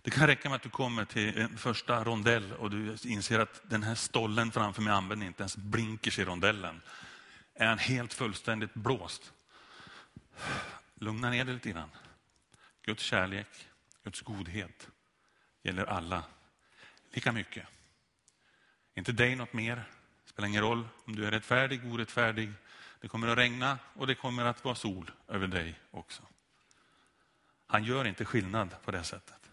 Det 0.03 0.11
kan 0.11 0.27
räcka 0.27 0.49
med 0.49 0.57
att 0.57 0.63
du 0.63 0.71
kommer 0.71 1.05
till 1.05 1.39
en 1.39 1.59
första 1.59 2.05
rondell 2.05 2.53
och 2.53 2.71
du 2.71 2.97
inser 3.05 3.39
att 3.39 3.63
den 3.63 3.83
här 3.83 3.95
stollen 3.95 4.53
framför 4.53 4.83
mig 4.83 4.93
använder 4.93 5.27
inte 5.27 5.43
ens 5.43 5.57
blinkers 5.57 6.19
i 6.19 6.25
rondellen 6.25 6.81
är 7.59 7.67
han 7.67 7.79
helt 7.79 8.15
fullständigt 8.15 8.75
blåst. 8.75 9.33
Lugna 10.95 11.31
ner 11.31 11.45
dig 11.45 11.55
lite 11.55 11.71
grann. 11.71 11.91
Guds 12.83 13.03
kärlek, 13.03 13.69
Guds 14.05 14.21
godhet 14.21 14.89
gäller 15.63 15.85
alla 15.85 16.23
lika 17.11 17.33
mycket. 17.33 17.67
Inte 18.95 19.13
dig 19.13 19.37
något 19.37 19.53
mer. 19.53 19.77
Det 19.77 20.31
spelar 20.31 20.49
ingen 20.49 20.63
roll 20.63 20.89
om 21.05 21.17
du 21.17 21.27
är 21.27 21.31
rättfärdig, 21.31 21.93
orättfärdig. 21.93 22.53
Det 23.01 23.09
kommer 23.09 23.29
att 23.29 23.39
regna 23.39 23.79
och 23.95 24.07
det 24.07 24.15
kommer 24.15 24.45
att 24.45 24.65
vara 24.65 24.75
sol 24.75 25.11
över 25.29 25.47
dig 25.47 25.75
också. 25.91 26.23
Han 27.67 27.85
gör 27.85 28.05
inte 28.05 28.25
skillnad 28.25 28.83
på 28.85 28.91
det 28.91 29.05
sättet. 29.05 29.51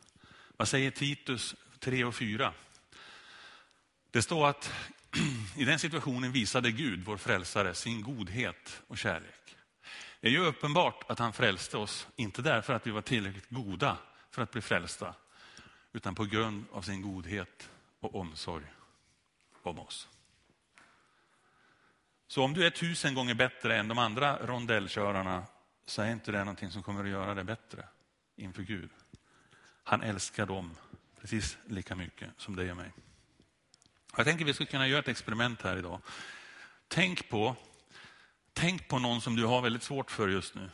Vad 0.58 0.68
säger 0.68 0.92
Titus 0.92 1.56
3 1.80 2.04
och 2.04 2.16
4? 2.16 2.54
Det 4.12 4.22
står 4.22 4.48
att 4.48 4.74
i 5.56 5.66
den 5.66 5.80
situationen 5.80 6.32
visade 6.32 6.72
Gud, 6.72 7.06
vår 7.06 7.18
frälsare, 7.18 7.74
sin 7.74 8.02
godhet 8.02 8.84
och 8.88 8.98
kärlek. 8.98 9.58
Det 10.22 10.28
är 10.28 10.32
ju 10.32 10.46
uppenbart 10.46 11.12
att 11.12 11.20
han 11.20 11.34
frälste 11.34 11.78
oss, 11.78 12.08
inte 12.16 12.42
därför 12.42 12.74
att 12.74 12.88
vi 12.88 12.92
var 12.92 13.02
tillräckligt 13.02 13.50
goda 13.50 13.98
för 14.32 14.42
att 14.42 14.52
bli 14.52 14.62
frälsta, 14.62 15.16
utan 15.94 16.16
på 16.16 16.26
grund 16.26 16.66
av 16.72 16.82
sin 16.82 17.02
godhet 17.02 17.70
och 18.00 18.16
omsorg 18.16 18.66
om 19.64 19.80
oss. 19.80 20.08
Så 22.28 22.44
om 22.44 22.54
du 22.54 22.66
är 22.66 22.70
tusen 22.70 23.16
gånger 23.16 23.34
bättre 23.34 23.78
än 23.78 23.88
de 23.88 23.98
andra 23.98 24.38
rondellkörarna 24.46 25.46
så 25.86 26.02
är 26.02 26.12
inte 26.12 26.32
det 26.32 26.40
någonting 26.40 26.72
som 26.72 26.84
kommer 26.84 27.04
att 27.04 27.10
göra 27.10 27.34
dig 27.34 27.44
bättre 27.44 27.88
inför 28.36 28.64
Gud. 28.64 28.90
Han 29.84 30.02
älskar 30.02 30.46
dem 30.46 30.76
precis 31.22 31.58
lika 31.68 31.96
mycket 31.96 32.30
som 32.38 32.56
dig 32.56 32.72
och 32.72 32.78
mig. 32.78 32.92
Jag 34.18 34.26
tänker 34.26 34.46
att 34.46 34.50
vi 34.50 34.54
skulle 34.54 34.70
kunna 34.70 34.88
göra 34.88 35.00
ett 35.00 35.08
experiment 35.08 35.62
här 35.62 35.78
idag. 35.78 36.02
Tänk 36.88 37.30
på, 37.30 37.56
tänk 38.54 38.88
på 38.88 39.00
någon 39.00 39.22
som 39.22 39.36
du 39.36 39.46
har 39.46 39.62
väldigt 39.62 39.84
svårt 39.84 40.12
för 40.12 40.28
just 40.28 40.56
nu. 40.56 40.70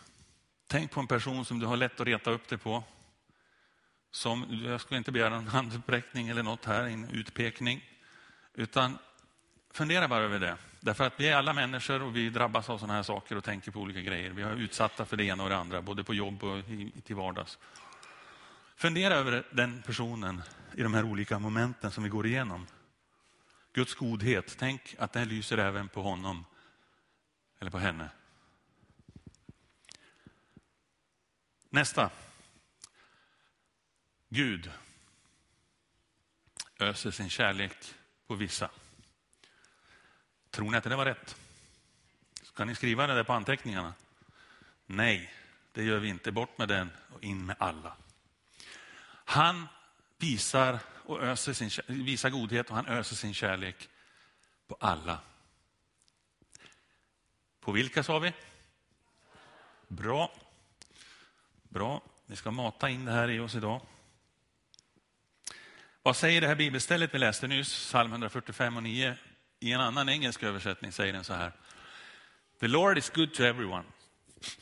Tänk 0.68 0.92
på 0.92 1.00
en 1.00 1.08
person 1.08 1.46
som 1.46 1.60
du 1.60 1.66
har 1.66 1.78
lätt 1.78 2.00
att 2.00 2.08
reta 2.08 2.32
upp 2.32 2.48
dig 2.48 2.58
på. 2.58 2.84
Som, 4.12 4.62
jag 4.66 4.82
skulle 4.82 4.98
inte 4.98 5.12
begära 5.12 5.36
en 5.36 5.48
handuppräckning 5.48 6.30
eller 6.30 6.44
något 6.44 6.66
här, 6.66 6.84
en 6.84 7.10
utpekning. 7.10 7.84
Utan 8.54 8.98
fundera 9.74 10.08
bara 10.08 10.24
över 10.24 10.40
det. 10.40 10.58
Därför 10.80 11.04
att 11.04 11.14
vi 11.18 11.28
är 11.28 11.36
alla 11.36 11.54
människor 11.54 12.02
och 12.02 12.16
vi 12.16 12.30
drabbas 12.30 12.70
av 12.70 12.78
sådana 12.78 12.94
här 12.94 13.04
saker 13.04 13.36
och 13.36 13.44
tänker 13.44 13.72
på 13.72 13.80
olika 13.80 14.02
grejer. 14.02 14.30
Vi 14.30 14.42
är 14.42 14.56
utsatta 14.56 15.06
för 15.06 15.18
det 15.18 15.24
ena 15.24 15.44
och 15.44 15.50
det 15.50 15.58
andra, 15.58 15.82
både 15.82 16.04
på 16.04 16.14
jobb 16.14 16.44
och 16.44 16.64
till 17.04 17.16
vardags. 17.16 17.58
Fundera 18.76 19.14
över 19.14 19.48
den 19.52 19.82
personen 19.82 20.42
i 20.76 20.84
de 20.84 20.94
här 20.94 21.04
olika 21.04 21.40
momenten 21.40 21.92
som 21.92 22.04
vi 22.04 22.10
går 22.10 22.26
igenom. 22.26 22.68
Guds 23.74 23.96
godhet, 23.96 24.56
tänk 24.60 24.96
att 25.00 25.14
den 25.14 25.28
lyser 25.28 25.58
även 25.58 25.90
på 25.90 26.02
honom 26.02 26.46
eller 27.60 27.72
på 27.72 27.80
henne. 27.80 28.10
Nästa. 31.70 32.10
Gud 34.30 34.72
öser 36.80 37.12
sin 37.12 37.30
kärlek 37.30 37.94
på 38.28 38.36
vissa. 38.36 38.70
Tror 40.50 40.72
ni 40.72 40.78
att 40.78 40.84
det 40.84 40.96
var 40.96 41.06
rätt? 41.06 41.36
Ska 42.44 42.66
ni 42.66 42.76
skriva 42.76 43.08
det 43.08 43.14
där 43.14 43.24
på 43.24 43.34
anteckningarna? 43.34 43.94
Nej, 44.86 45.34
det 45.72 45.84
gör 45.84 46.00
vi 46.00 46.08
inte. 46.08 46.32
Bort 46.32 46.58
med 46.58 46.68
den 46.68 46.92
och 47.14 47.24
in 47.24 47.46
med 47.46 47.56
alla. 47.60 47.96
Han 49.26 49.68
visar 50.18 50.80
och 51.06 51.24
öser 51.24 51.54
sin, 51.54 51.70
visar 51.88 52.30
godhet 52.30 52.70
och 52.70 52.76
han 52.76 52.88
öser 52.88 53.16
sin 53.16 53.34
kärlek 53.34 53.90
på 54.68 54.78
alla. 54.80 55.20
På 57.60 57.72
vilka 57.72 58.04
sa 58.04 58.20
vi? 58.20 58.34
Bra. 59.88 60.32
Bra. 61.64 62.02
Vi 62.26 62.36
ska 62.36 62.52
mata 62.52 62.90
in 62.90 63.06
det 63.06 63.12
här 63.12 63.30
i 63.30 63.40
oss 63.40 63.56
idag. 63.56 63.82
Vad 66.04 66.16
säger 66.16 66.42
det 66.42 66.48
här 66.48 66.56
bibelstället 66.56 67.14
vi 67.14 67.20
läste 67.20 67.48
nyss, 67.48 67.68
psalm 67.68 68.12
145 68.12 68.78
och 68.78 68.84
9? 68.84 69.16
I 69.60 69.72
en 69.72 69.82
annan 69.82 70.10
engelsk 70.10 70.44
översättning 70.44 70.92
säger 70.92 71.14
den 71.14 71.24
så 71.24 71.34
här. 71.34 71.52
The 72.60 72.68
Lord 72.68 72.98
is 72.98 73.10
good 73.10 73.34
to 73.34 73.44
everyone. 73.44 73.84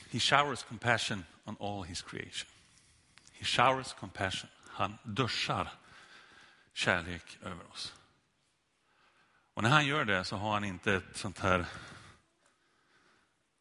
He 0.09 0.19
showers 0.19 0.63
compassion 0.63 1.25
on 1.45 1.57
all 1.59 1.83
his 1.83 2.01
creation. 2.01 2.49
He 3.31 3.45
showers 3.45 3.93
compassion. 3.93 4.49
Han 4.67 4.97
duschar 5.03 5.71
kärlek 6.73 7.37
över 7.41 7.71
oss. 7.71 7.95
Och 9.53 9.63
när 9.63 9.69
han 9.69 9.85
gör 9.85 10.05
det 10.05 10.23
så 10.23 10.35
har 10.35 10.53
han 10.53 10.63
inte 10.63 10.93
ett 10.93 11.17
sånt 11.17 11.39
här 11.39 11.65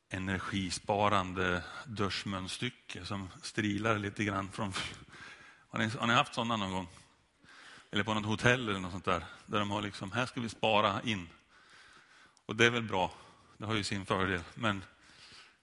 energisparande 0.08 1.62
duschmunstycke 1.86 3.04
som 3.04 3.30
strilar 3.42 3.98
lite 3.98 4.24
grann 4.24 4.50
från... 4.50 4.72
Har 5.68 5.78
ni, 5.78 5.88
har 5.88 6.06
ni 6.06 6.12
haft 6.12 6.34
sådana 6.34 6.56
någon 6.56 6.72
gång? 6.72 6.88
Eller 7.90 8.04
på 8.04 8.14
något 8.14 8.26
hotell 8.26 8.68
eller 8.68 8.80
något 8.80 8.92
sånt 8.92 9.04
där. 9.04 9.24
Där 9.46 9.58
de 9.58 9.70
har 9.70 9.82
liksom, 9.82 10.12
här 10.12 10.26
ska 10.26 10.40
vi 10.40 10.48
spara 10.48 11.02
in. 11.02 11.28
Och 12.46 12.56
det 12.56 12.66
är 12.66 12.70
väl 12.70 12.82
bra. 12.82 13.12
Det 13.56 13.66
har 13.66 13.74
ju 13.74 13.84
sin 13.84 14.06
fördel. 14.06 14.40
Men 14.54 14.84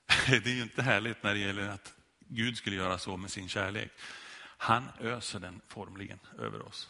det 0.28 0.46
är 0.46 0.56
ju 0.56 0.62
inte 0.62 0.82
härligt 0.82 1.24
när 1.24 1.34
det 1.34 1.40
gäller 1.40 1.70
att 1.70 1.94
Gud 2.20 2.58
skulle 2.58 2.75
göra 2.75 2.98
så 2.98 3.18
med 3.18 3.32
sin 3.32 3.50
kärlek. 3.50 3.92
Han 4.58 4.90
öser 5.00 5.40
den 5.40 5.62
formligen 5.68 6.20
över 6.40 6.68
oss. 6.68 6.90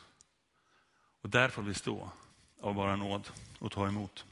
Och 1.26 1.32
där 1.32 1.50
får 1.50 1.62
vi 1.62 1.74
stå 1.74 2.12
av 2.62 2.76
bara 2.76 2.96
nåd 2.96 3.30
och 3.60 3.72
ta 3.72 3.88
emot. 3.88 4.26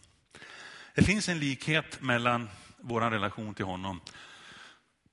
Det 0.95 1.03
finns 1.03 1.29
en 1.29 1.39
likhet 1.39 2.01
mellan 2.01 2.49
vår 2.77 3.01
relation 3.01 3.53
till 3.53 3.65
honom 3.65 4.01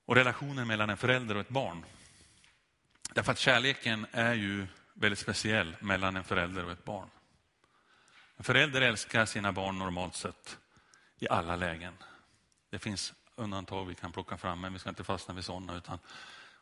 och 0.05 0.15
relationen 0.15 0.67
mellan 0.67 0.89
en 0.89 0.97
förälder 0.97 1.35
och 1.35 1.41
ett 1.41 1.49
barn. 1.49 1.85
Därför 3.13 3.31
att 3.31 3.37
kärleken 3.37 4.05
är 4.11 4.33
ju 4.33 4.67
väldigt 4.93 5.19
speciell 5.19 5.75
mellan 5.79 6.15
en 6.15 6.23
förälder 6.23 6.65
och 6.65 6.71
ett 6.71 6.85
barn. 6.85 7.09
En 8.37 8.43
förälder 8.43 8.81
älskar 8.81 9.25
sina 9.25 9.51
barn 9.51 9.79
normalt 9.79 10.15
sett 10.15 10.57
i 11.19 11.29
alla 11.29 11.55
lägen. 11.55 11.93
Det 12.69 12.79
finns 12.79 13.13
undantag 13.35 13.85
vi 13.85 13.95
kan 13.95 14.11
plocka 14.11 14.37
fram, 14.37 14.61
men 14.61 14.73
vi 14.73 14.79
ska 14.79 14.89
inte 14.89 15.03
fastna 15.03 15.33
vid 15.33 15.45
sådana. 15.45 15.77
Utan 15.77 15.99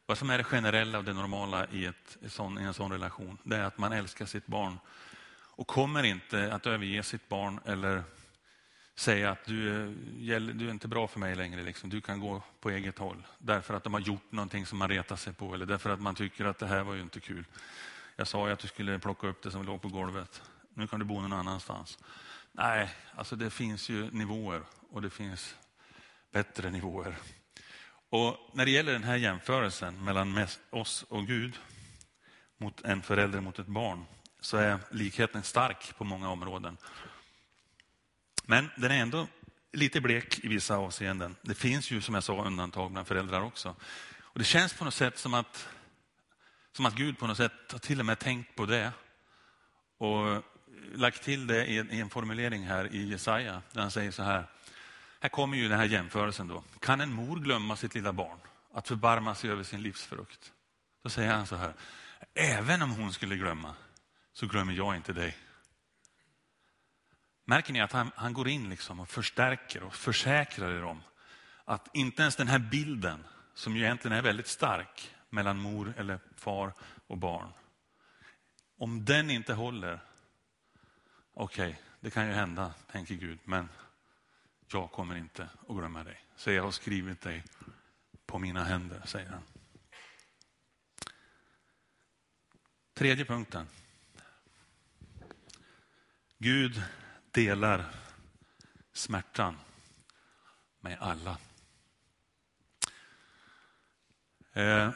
vad 0.09 0.17
som 0.17 0.29
är 0.29 0.37
det 0.37 0.43
generella 0.43 0.97
och 0.97 1.03
det 1.03 1.13
normala 1.13 1.67
i, 1.71 1.85
ett, 1.85 2.17
i, 2.21 2.29
sån, 2.29 2.59
i 2.59 2.63
en 2.63 2.73
sån 2.73 2.91
relation, 2.91 3.37
det 3.43 3.55
är 3.55 3.63
att 3.63 3.77
man 3.77 3.93
älskar 3.93 4.25
sitt 4.25 4.47
barn 4.47 4.79
och 5.31 5.67
kommer 5.67 6.03
inte 6.03 6.53
att 6.53 6.65
överge 6.65 7.03
sitt 7.03 7.29
barn 7.29 7.59
eller 7.65 8.03
säga 8.95 9.31
att 9.31 9.45
du, 9.45 9.83
eh, 10.29 10.39
du 10.39 10.67
är 10.67 10.71
inte 10.71 10.87
bra 10.87 11.07
för 11.07 11.19
mig 11.19 11.35
längre, 11.35 11.63
liksom. 11.63 11.89
du 11.89 12.01
kan 12.01 12.19
gå 12.19 12.43
på 12.59 12.69
eget 12.69 12.99
håll. 12.99 13.27
Därför 13.37 13.73
att 13.73 13.83
de 13.83 13.93
har 13.93 13.99
gjort 13.99 14.31
någonting 14.31 14.65
som 14.65 14.77
man 14.77 14.89
retar 14.89 15.15
sig 15.15 15.33
på 15.33 15.53
eller 15.53 15.65
därför 15.65 15.89
att 15.89 16.01
man 16.01 16.15
tycker 16.15 16.45
att 16.45 16.59
det 16.59 16.67
här 16.67 16.83
var 16.83 16.93
ju 16.93 17.01
inte 17.01 17.19
kul. 17.19 17.45
Jag 18.15 18.27
sa 18.27 18.47
ju 18.47 18.53
att 18.53 18.59
du 18.59 18.67
skulle 18.67 18.99
plocka 18.99 19.27
upp 19.27 19.43
det 19.43 19.51
som 19.51 19.65
låg 19.65 19.81
på 19.81 19.87
golvet. 19.87 20.41
Nu 20.73 20.87
kan 20.87 20.99
du 20.99 21.05
bo 21.05 21.21
någon 21.21 21.33
annanstans. 21.33 21.99
Nej, 22.51 22.89
alltså 23.15 23.35
det 23.35 23.49
finns 23.49 23.89
ju 23.89 24.11
nivåer 24.11 24.61
och 24.91 25.01
det 25.01 25.09
finns 25.09 25.55
bättre 26.31 26.71
nivåer. 26.71 27.15
Och 28.09 28.49
när 28.53 28.65
det 28.65 28.71
gäller 28.71 28.93
den 28.93 29.03
här 29.03 29.15
jämförelsen 29.15 30.03
mellan 30.03 30.47
oss 30.69 31.05
och 31.09 31.27
Gud 31.27 31.59
mot 32.57 32.81
en 32.81 33.01
förälder 33.01 33.41
mot 33.41 33.59
ett 33.59 33.67
barn 33.67 34.05
så 34.39 34.57
är 34.57 34.79
likheten 34.91 35.43
stark 35.43 35.97
på 35.97 36.03
många 36.03 36.29
områden. 36.29 36.77
Men 38.45 38.69
den 38.77 38.91
är 38.91 39.01
ändå 39.01 39.27
lite 39.73 40.01
blek 40.01 40.39
i 40.43 40.47
vissa 40.47 40.75
avseenden. 40.77 41.35
Det 41.41 41.55
finns 41.55 41.91
ju 41.91 42.01
som 42.01 42.13
jag 42.13 42.23
sa 42.23 42.45
undantag 42.45 42.91
bland 42.91 43.07
föräldrar 43.07 43.41
också. 43.41 43.75
Och 44.19 44.39
Det 44.39 44.45
känns 44.45 44.73
på 44.73 44.85
något 44.85 44.93
sätt 44.93 45.17
som 45.17 45.33
att, 45.33 45.69
som 46.71 46.85
att 46.85 46.95
Gud 46.95 47.17
på 47.17 47.27
något 47.27 47.37
sätt 47.37 47.71
har 47.71 47.79
till 47.79 47.99
och 47.99 48.05
med 48.05 48.19
tänkt 48.19 48.55
på 48.55 48.65
det 48.65 48.91
och 49.97 50.43
lagt 50.93 51.23
till 51.23 51.47
det 51.47 51.65
i 51.65 51.99
en 51.99 52.09
formulering 52.09 52.63
här 52.63 52.93
i 52.93 53.09
Jesaja 53.09 53.61
där 53.71 53.81
han 53.81 53.91
säger 53.91 54.11
så 54.11 54.23
här. 54.23 54.45
Här 55.19 55.29
kommer 55.29 55.57
ju 55.57 55.69
den 55.69 55.79
här 55.79 55.85
jämförelsen 55.85 56.47
då. 56.47 56.63
Kan 56.79 57.01
en 57.01 57.13
mor 57.13 57.39
glömma 57.39 57.75
sitt 57.75 57.95
lilla 57.95 58.13
barn 58.13 58.39
att 58.73 58.87
förbarma 58.87 59.35
sig 59.35 59.49
över 59.49 59.63
sin 59.63 59.81
livsfrukt? 59.81 60.53
Då 61.03 61.09
säger 61.09 61.33
han 61.33 61.47
så 61.47 61.55
här. 61.55 61.73
Även 62.33 62.81
om 62.81 62.91
hon 62.91 63.13
skulle 63.13 63.35
glömma 63.35 63.75
så 64.33 64.47
glömmer 64.47 64.73
jag 64.73 64.95
inte 64.95 65.13
dig. 65.13 65.37
Märker 67.45 67.73
ni 67.73 67.81
att 67.81 67.91
han, 67.91 68.11
han 68.15 68.33
går 68.33 68.47
in 68.47 68.69
liksom 68.69 68.99
och 68.99 69.09
förstärker 69.09 69.83
och 69.83 69.95
försäkrar 69.95 70.71
er 70.71 70.83
om 70.83 71.03
att 71.65 71.89
inte 71.93 72.21
ens 72.21 72.35
den 72.35 72.47
här 72.47 72.59
bilden, 72.59 73.23
som 73.53 73.75
ju 73.75 73.83
egentligen 73.83 74.17
är 74.17 74.21
väldigt 74.21 74.47
stark 74.47 75.15
mellan 75.29 75.57
mor 75.57 75.93
eller 75.97 76.19
far 76.35 76.73
och 77.07 77.17
barn, 77.17 77.51
om 78.77 79.05
den 79.05 79.29
inte 79.29 79.53
håller, 79.53 79.99
okej, 81.33 81.69
okay, 81.69 81.81
det 81.99 82.09
kan 82.09 82.27
ju 82.27 82.33
hända, 82.33 82.73
tänker 82.91 83.15
Gud, 83.15 83.39
men 83.43 83.69
jag 84.73 84.91
kommer 84.91 85.15
inte 85.15 85.49
att 85.67 85.75
glömma 85.75 86.03
dig. 86.03 86.25
Så 86.35 86.51
jag 86.51 86.63
har 86.63 86.71
skrivit 86.71 87.21
dig 87.21 87.43
på 88.25 88.39
mina 88.39 88.63
händer, 88.63 89.01
säger 89.05 89.29
han. 89.29 89.43
Tredje 92.93 93.25
punkten. 93.25 93.67
Gud 96.37 96.83
delar 97.31 97.85
smärtan 98.93 99.57
med 100.79 100.97
alla. 100.99 101.37
Eh, 104.53 104.91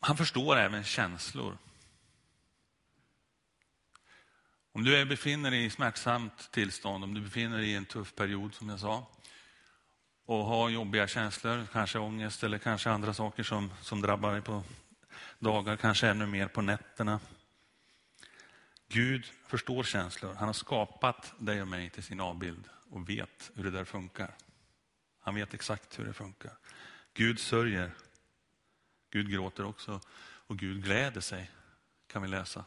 han 0.00 0.16
förstår 0.16 0.56
även 0.56 0.84
känslor. 0.84 1.58
Om 4.74 4.84
du 4.84 5.04
befinner 5.04 5.50
dig 5.50 5.64
i 5.64 5.70
smärtsamt 5.70 6.50
tillstånd, 6.52 7.04
om 7.04 7.14
du 7.14 7.20
befinner 7.20 7.58
dig 7.58 7.68
i 7.68 7.74
en 7.74 7.84
tuff 7.84 8.14
period 8.14 8.54
som 8.54 8.68
jag 8.68 8.80
sa 8.80 9.06
och 10.24 10.44
har 10.44 10.68
jobbiga 10.68 11.08
känslor, 11.08 11.66
kanske 11.72 11.98
ångest 11.98 12.44
eller 12.44 12.58
kanske 12.58 12.90
andra 12.90 13.14
saker 13.14 13.42
som, 13.42 13.72
som 13.82 14.00
drabbar 14.00 14.32
dig 14.32 14.42
på 14.42 14.62
dagar, 15.38 15.76
kanske 15.76 16.08
ännu 16.08 16.26
mer 16.26 16.48
på 16.48 16.62
nätterna. 16.62 17.20
Gud 18.88 19.26
förstår 19.46 19.82
känslor. 19.82 20.34
Han 20.34 20.48
har 20.48 20.52
skapat 20.52 21.32
dig 21.38 21.62
och 21.62 21.68
mig 21.68 21.90
till 21.90 22.02
sin 22.02 22.20
avbild 22.20 22.68
och 22.90 23.08
vet 23.08 23.50
hur 23.54 23.64
det 23.64 23.70
där 23.70 23.84
funkar. 23.84 24.34
Han 25.20 25.34
vet 25.34 25.54
exakt 25.54 25.98
hur 25.98 26.04
det 26.04 26.12
funkar. 26.12 26.52
Gud 27.14 27.40
sörjer. 27.40 27.90
Gud 29.10 29.30
gråter 29.30 29.64
också 29.64 30.00
och 30.46 30.58
Gud 30.58 30.84
gläder 30.84 31.20
sig, 31.20 31.50
kan 32.06 32.22
vi 32.22 32.28
läsa. 32.28 32.64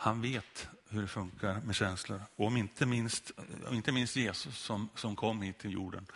Han 0.00 0.20
vet 0.20 0.68
hur 0.88 1.02
det 1.02 1.08
funkar 1.08 1.60
med 1.60 1.74
känslor. 1.74 2.22
Och 2.36 2.46
om 2.46 2.56
inte 2.56 2.86
minst, 2.86 3.30
inte 3.70 3.92
minst 3.92 4.16
Jesus 4.16 4.58
som, 4.58 4.88
som 4.94 5.16
kom 5.16 5.42
hit 5.42 5.58
till 5.58 5.72
jorden. 5.72 6.06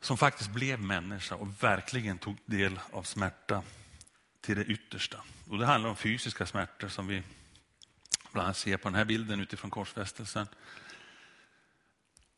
Som 0.00 0.18
faktiskt 0.18 0.50
blev 0.50 0.80
människa 0.80 1.34
och 1.34 1.62
verkligen 1.62 2.18
tog 2.18 2.36
del 2.44 2.80
av 2.92 3.02
smärta 3.02 3.62
till 4.40 4.56
det 4.56 4.64
yttersta. 4.64 5.20
Och 5.48 5.58
det 5.58 5.66
handlar 5.66 5.90
om 5.90 5.96
fysiska 5.96 6.46
smärtor 6.46 6.88
som 6.88 7.06
vi 7.06 7.22
bland 8.32 8.44
annat 8.44 8.56
ser 8.56 8.76
på 8.76 8.88
den 8.88 8.94
här 8.94 9.04
bilden 9.04 9.40
utifrån 9.40 9.70
korsfästelsen. 9.70 10.46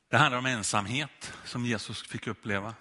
Det 0.08 0.16
handlar 0.16 0.38
om 0.38 0.46
ensamhet 0.46 1.32
som 1.44 1.66
Jesus 1.66 2.02
fick 2.02 2.26
uppleva. 2.26 2.74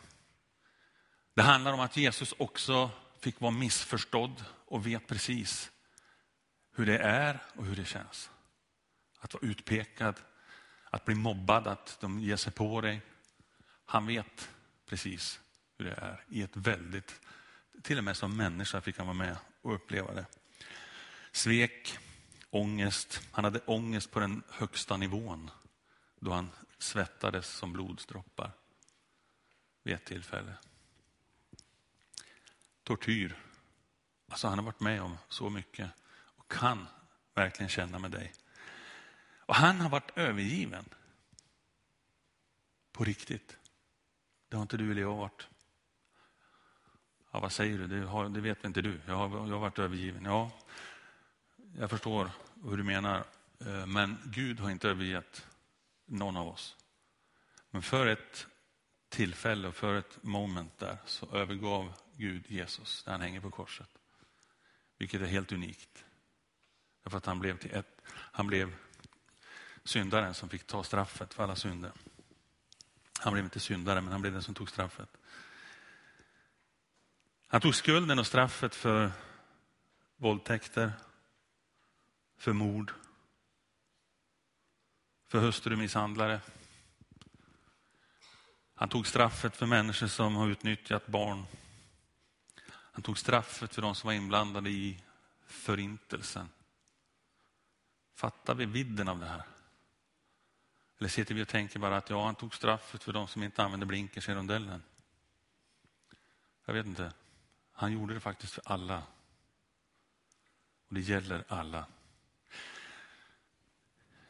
Det 1.35 1.41
handlar 1.41 1.73
om 1.73 1.79
att 1.79 1.97
Jesus 1.97 2.33
också 2.37 2.91
fick 3.19 3.41
vara 3.41 3.51
missförstådd 3.51 4.43
och 4.65 4.85
vet 4.85 5.07
precis 5.07 5.71
hur 6.73 6.85
det 6.85 6.97
är 6.97 7.39
och 7.55 7.65
hur 7.65 7.75
det 7.75 7.85
känns. 7.85 8.29
Att 9.19 9.33
vara 9.33 9.45
utpekad, 9.45 10.15
att 10.89 11.05
bli 11.05 11.15
mobbad, 11.15 11.67
att 11.67 11.97
de 12.01 12.19
ger 12.19 12.35
sig 12.35 12.53
på 12.53 12.81
dig. 12.81 13.01
Han 13.85 14.05
vet 14.05 14.49
precis 14.85 15.39
hur 15.77 15.85
det 15.85 15.93
är 15.93 16.23
i 16.29 16.41
ett 16.41 16.57
väldigt 16.57 17.21
till 17.81 17.97
och 17.97 18.03
med 18.03 18.17
som 18.17 18.37
människa 18.37 18.81
fick 18.81 18.97
han 18.97 19.07
vara 19.07 19.17
med 19.17 19.37
och 19.61 19.75
uppleva 19.75 20.13
det. 20.13 20.25
Svek, 21.31 21.97
ångest. 22.49 23.21
Han 23.31 23.43
hade 23.43 23.59
ångest 23.59 24.11
på 24.11 24.19
den 24.19 24.43
högsta 24.49 24.97
nivån 24.97 25.51
då 26.19 26.31
han 26.31 26.51
svettades 26.77 27.47
som 27.47 27.73
blodsdroppar 27.73 28.51
vid 29.83 29.93
ett 29.93 30.05
tillfälle. 30.05 30.53
Tortyr. 32.83 33.37
Alltså 34.27 34.47
han 34.47 34.57
har 34.57 34.65
varit 34.65 34.79
med 34.79 35.01
om 35.01 35.17
så 35.29 35.49
mycket 35.49 35.91
kan 36.51 36.87
verkligen 37.33 37.69
känna 37.69 37.99
med 37.99 38.11
dig. 38.11 38.33
Och 39.45 39.55
han 39.55 39.81
har 39.81 39.89
varit 39.89 40.17
övergiven. 40.17 40.85
På 42.91 43.03
riktigt. 43.03 43.57
Det 44.49 44.55
har 44.55 44.61
inte 44.61 44.77
du 44.77 44.91
eller 44.91 45.01
jag 45.01 45.15
varit. 45.15 45.47
Ja, 47.31 47.39
vad 47.39 47.51
säger 47.51 47.77
du? 47.77 47.87
Det, 47.87 48.07
har, 48.07 48.29
det 48.29 48.41
vet 48.41 48.65
inte 48.65 48.81
du. 48.81 49.01
Jag 49.07 49.15
har, 49.15 49.47
jag 49.47 49.53
har 49.53 49.59
varit 49.59 49.79
övergiven. 49.79 50.25
Ja, 50.25 50.51
jag 51.77 51.89
förstår 51.89 52.31
hur 52.63 52.77
du 52.77 52.83
menar. 52.83 53.23
Eh, 53.59 53.85
men 53.85 54.17
Gud 54.25 54.59
har 54.59 54.69
inte 54.69 54.89
övergett 54.89 55.47
någon 56.05 56.37
av 56.37 56.47
oss. 56.47 56.75
Men 57.69 57.81
för 57.81 58.07
ett 58.07 58.47
tillfälle 59.09 59.67
och 59.67 59.75
för 59.75 59.95
ett 59.95 60.23
moment 60.23 60.79
där 60.79 60.97
så 61.05 61.35
övergav 61.35 61.93
Gud 62.15 62.43
Jesus 62.47 63.05
när 63.05 63.13
han 63.13 63.21
hänger 63.21 63.41
på 63.41 63.51
korset. 63.51 63.89
vilket 64.97 65.21
är 65.21 65.25
helt 65.25 65.51
unikt. 65.51 66.05
Därför 67.03 67.17
att 67.17 67.25
han 67.25 67.39
blev, 67.39 67.57
till 67.57 67.71
ett, 67.71 68.01
han 68.13 68.47
blev 68.47 68.75
syndaren 69.83 70.33
som 70.33 70.49
fick 70.49 70.67
ta 70.67 70.83
straffet 70.83 71.33
för 71.33 71.43
alla 71.43 71.55
synder. 71.55 71.91
Han 73.19 73.33
blev 73.33 73.45
inte 73.45 73.59
syndare, 73.59 74.01
men 74.01 74.11
han 74.11 74.21
blev 74.21 74.33
den 74.33 74.43
som 74.43 74.53
tog 74.53 74.69
straffet. 74.69 75.17
Han 77.47 77.61
tog 77.61 77.75
skulden 77.75 78.19
och 78.19 78.27
straffet 78.27 78.75
för 78.75 79.11
våldtäkter, 80.17 80.91
för 82.37 82.53
mord, 82.53 82.93
för 85.27 85.39
hustrumisshandlare. 85.39 86.41
Han 88.75 88.89
tog 88.89 89.07
straffet 89.07 89.55
för 89.55 89.65
människor 89.65 90.07
som 90.07 90.35
har 90.35 90.47
utnyttjat 90.47 91.07
barn. 91.07 91.45
Han 92.67 93.01
tog 93.01 93.17
straffet 93.17 93.75
för 93.75 93.81
de 93.81 93.95
som 93.95 94.07
var 94.07 94.13
inblandade 94.13 94.69
i 94.69 95.03
förintelsen. 95.47 96.49
Fattar 98.21 98.55
vi 98.55 98.65
vidden 98.65 99.07
av 99.07 99.19
det 99.19 99.25
här? 99.25 99.43
Eller 100.99 101.09
sitter 101.09 101.35
vi 101.35 101.43
och 101.43 101.47
tänker 101.47 101.79
bara 101.79 101.97
att 101.97 102.09
ja, 102.09 102.25
han 102.25 102.35
tog 102.35 102.55
straffet 102.55 103.03
för 103.03 103.13
de 103.13 103.27
som 103.27 103.43
inte 103.43 103.63
använde 103.63 103.85
blinkers 103.85 104.29
i 104.29 104.33
rondellen? 104.33 104.83
Jag 106.65 106.73
vet 106.73 106.85
inte. 106.85 107.13
Han 107.71 107.91
gjorde 107.91 108.13
det 108.13 108.19
faktiskt 108.19 108.53
för 108.53 108.63
alla. 108.65 109.03
Och 110.87 110.95
det 110.95 111.01
gäller 111.01 111.43
alla. 111.47 111.85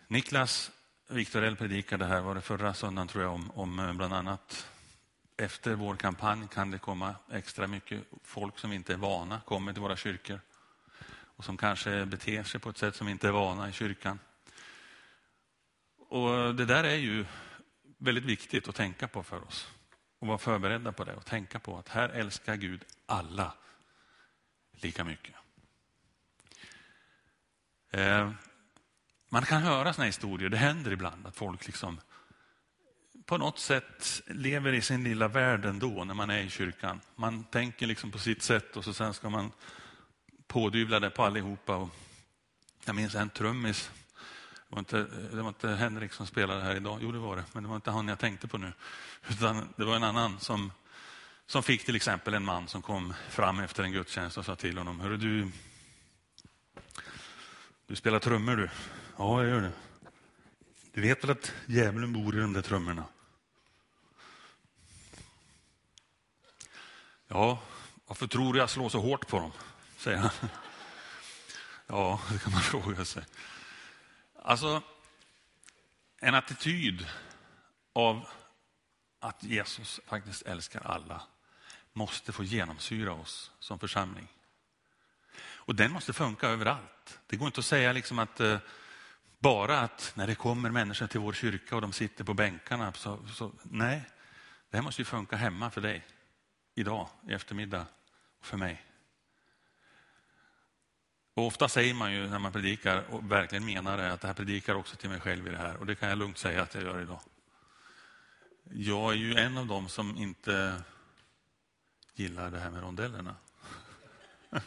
Niklas 0.08 0.72
Viktorell 1.08 1.56
predikade 1.56 2.06
här, 2.06 2.22
var 2.22 2.36
det 2.36 2.42
förra 2.42 2.74
söndagen 2.74 3.08
tror 3.08 3.24
jag, 3.24 3.34
om, 3.34 3.52
om 3.52 3.80
eh, 3.80 3.94
bland 3.94 4.14
annat 4.14 4.68
efter 5.38 5.76
vår 5.76 5.96
kampanj 5.96 6.48
kan 6.48 6.72
det 6.72 6.78
komma 6.78 7.16
extra 7.32 7.68
mycket 7.68 8.04
folk 8.24 8.60
som 8.60 8.74
inte 8.74 8.94
är 8.94 8.98
vana, 8.98 9.42
kommer 9.46 9.74
till 9.74 9.82
våra 9.82 9.96
kyrkor 9.96 10.40
och 11.42 11.46
som 11.46 11.58
kanske 11.58 12.06
beter 12.06 12.44
sig 12.44 12.60
på 12.60 12.70
ett 12.70 12.78
sätt 12.78 12.96
som 12.96 13.08
inte 13.08 13.28
är 13.28 13.32
vana 13.32 13.70
i 13.70 13.72
kyrkan. 13.72 14.20
Och 15.98 16.56
Det 16.56 16.66
där 16.66 16.84
är 16.84 16.96
ju 16.96 17.26
väldigt 17.98 18.24
viktigt 18.24 18.68
att 18.68 18.76
tänka 18.76 19.08
på 19.08 19.24
för 19.24 19.44
oss 19.44 19.68
och 20.20 20.28
vara 20.28 20.38
förberedda 20.38 20.92
på 20.92 21.04
det 21.04 21.14
och 21.14 21.26
tänka 21.26 21.60
på 21.60 21.78
att 21.78 21.90
här 21.90 22.10
älskar 22.10 22.56
Gud 22.56 22.86
alla 23.06 23.54
lika 24.72 25.04
mycket. 25.04 25.36
Eh, 27.92 28.32
man 29.30 29.44
kan 29.44 29.62
höra 29.62 29.94
såna 29.94 30.06
historier, 30.06 30.50
det 30.50 30.58
händer 30.58 30.92
ibland 30.92 31.28
att 31.28 31.36
folk 31.36 31.68
liksom 31.68 32.02
på 33.26 33.38
något 33.38 33.60
sätt 33.60 34.22
lever 34.28 34.74
i 34.74 34.82
sin 34.82 35.04
lilla 35.04 35.28
värld 35.28 35.66
ändå 35.66 36.04
när 36.04 36.14
man 36.14 36.30
är 36.30 36.42
i 36.42 36.50
kyrkan. 36.50 37.02
Man 37.16 37.44
tänker 37.44 37.88
liksom 37.88 38.12
på 38.12 38.20
sitt 38.20 38.44
sätt 38.44 38.78
och 38.78 38.84
så 38.84 38.94
sen 38.94 39.14
ska 39.14 39.30
man 39.30 39.52
pådyvlade 40.52 41.10
på 41.10 41.24
allihopa. 41.24 41.76
Och 41.76 41.90
jag 42.86 42.96
minns 42.96 43.16
en 43.16 43.30
trummis, 43.30 43.92
det 44.70 44.76
var, 44.76 44.80
inte, 44.80 44.98
det 45.32 45.42
var 45.42 45.48
inte 45.48 45.70
Henrik 45.70 46.14
som 46.14 46.28
spelade 46.28 46.62
här 46.62 46.76
idag, 46.76 47.00
jo 47.02 47.12
det 47.12 47.20
var 47.20 47.36
det, 47.36 47.44
men 47.54 47.64
det 47.64 47.70
var 47.70 47.76
inte 47.76 47.92
han 47.92 48.08
jag 48.08 48.20
tänkte 48.20 48.48
på 48.48 48.58
nu. 48.58 48.74
Utan 49.30 49.74
det 49.76 49.86
var 49.86 49.96
en 49.96 50.04
annan 50.04 50.40
som, 50.40 50.72
som 51.46 51.64
fick 51.64 51.86
till 51.86 51.96
exempel 51.96 52.34
en 52.34 52.46
man 52.46 52.68
som 52.68 52.82
kom 52.82 53.14
fram 53.30 53.60
efter 53.60 53.84
en 53.84 53.92
gudstjänst 53.92 54.38
och 54.38 54.46
sa 54.46 54.56
till 54.56 54.78
honom, 54.78 55.00
Hörru 55.00 55.18
du, 55.18 55.52
du 57.88 57.96
spelar 57.96 58.20
trummor 58.20 58.56
du. 58.56 58.70
Ja, 59.18 59.44
jag 59.44 59.50
gör 59.50 59.62
det. 59.62 59.72
Du 60.94 61.02
vet 61.02 61.24
väl 61.24 61.32
att 61.32 61.54
djävulen 61.66 62.14
bor 62.14 62.38
i 62.38 62.42
de 62.42 62.54
där 62.54 62.62
trummorna? 62.62 63.04
Ja, 67.28 67.60
varför 68.06 68.28
tror 68.28 68.54
du 68.54 68.60
jag 68.60 68.70
slår 68.70 68.90
så 68.90 69.00
hårt 69.00 69.28
på 69.28 69.40
dem? 69.40 69.52
Säger 70.02 70.18
han. 70.18 70.50
Ja, 71.88 72.22
det 72.32 72.40
kan 72.40 72.52
man 72.52 72.62
fråga 72.72 73.06
sig. 73.06 73.24
Alltså, 74.44 74.82
en 76.20 76.36
attityd 76.36 77.08
av 77.94 78.28
att 79.20 79.44
Jesus 79.44 80.00
faktiskt 80.08 80.42
älskar 80.42 80.82
alla 80.82 81.22
måste 81.94 82.32
få 82.32 82.44
genomsyra 82.44 83.14
oss 83.14 83.52
som 83.60 83.80
församling. 83.80 84.28
Och 85.42 85.76
den 85.76 85.92
måste 85.92 86.14
funka 86.14 86.48
överallt. 86.48 87.20
Det 87.28 87.36
går 87.36 87.48
inte 87.48 87.60
att 87.60 87.66
säga 87.66 87.94
liksom 87.94 88.20
att 88.20 88.40
eh, 88.40 88.58
bara 89.40 89.80
att 89.80 90.12
när 90.16 90.28
det 90.28 90.36
kommer 90.36 90.70
människor 90.72 91.08
till 91.08 91.20
vår 91.20 91.34
kyrka 91.34 91.76
och 91.76 91.82
de 91.82 91.94
sitter 91.94 92.24
på 92.24 92.34
bänkarna. 92.34 92.94
Så, 92.94 93.28
så, 93.28 93.52
nej, 93.64 94.02
det 94.70 94.78
här 94.78 94.84
måste 94.84 95.02
ju 95.02 95.06
funka 95.06 95.36
hemma 95.36 95.72
för 95.72 95.82
dig. 95.82 96.06
Idag, 96.76 97.08
i 97.28 97.34
eftermiddag, 97.34 97.86
och 98.40 98.46
för 98.46 98.58
mig. 98.58 98.86
Och 101.34 101.48
ofta 101.48 101.70
säger 101.70 101.94
man 101.94 102.14
ju 102.14 102.28
när 102.28 102.40
man 102.40 102.52
predikar 102.52 103.04
och 103.10 103.32
verkligen 103.32 103.66
menar 103.66 103.98
det 103.98 104.14
att 104.14 104.22
det 104.22 104.28
här 104.28 104.34
predikar 104.34 104.76
också 104.76 104.96
till 104.96 105.10
mig 105.10 105.20
själv 105.20 105.48
i 105.48 105.50
det 105.50 105.58
här. 105.58 105.78
Och 105.78 105.86
det 105.86 105.96
kan 105.96 106.10
jag 106.10 106.18
lugnt 106.18 106.38
säga 106.38 106.62
att 106.62 106.76
jag 106.76 106.84
gör 106.84 107.02
idag. 107.02 107.20
Jag 108.64 109.12
är 109.12 109.16
ju 109.16 109.36
en 109.36 109.58
av 109.58 109.66
dem 109.66 109.90
som 109.90 110.18
inte 110.18 110.82
gillar 112.14 112.52
det 112.52 112.60
här 112.60 112.70
med 112.70 112.82
rondellerna. 112.82 113.36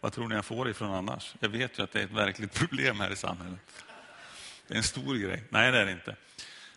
Vad 0.00 0.12
tror 0.12 0.28
ni 0.28 0.34
jag 0.34 0.44
får 0.44 0.68
ifrån 0.68 0.94
annars? 0.94 1.34
Jag 1.40 1.48
vet 1.48 1.78
ju 1.78 1.82
att 1.82 1.92
det 1.92 2.00
är 2.00 2.04
ett 2.04 2.10
verkligt 2.10 2.54
problem 2.54 3.00
här 3.00 3.10
i 3.10 3.16
samhället. 3.16 3.60
Det 4.66 4.74
är 4.74 4.78
en 4.78 4.84
stor 4.84 5.16
grej. 5.16 5.44
Nej, 5.50 5.72
det 5.72 5.78
är 5.78 5.86
det 5.86 5.92
inte. 5.92 6.16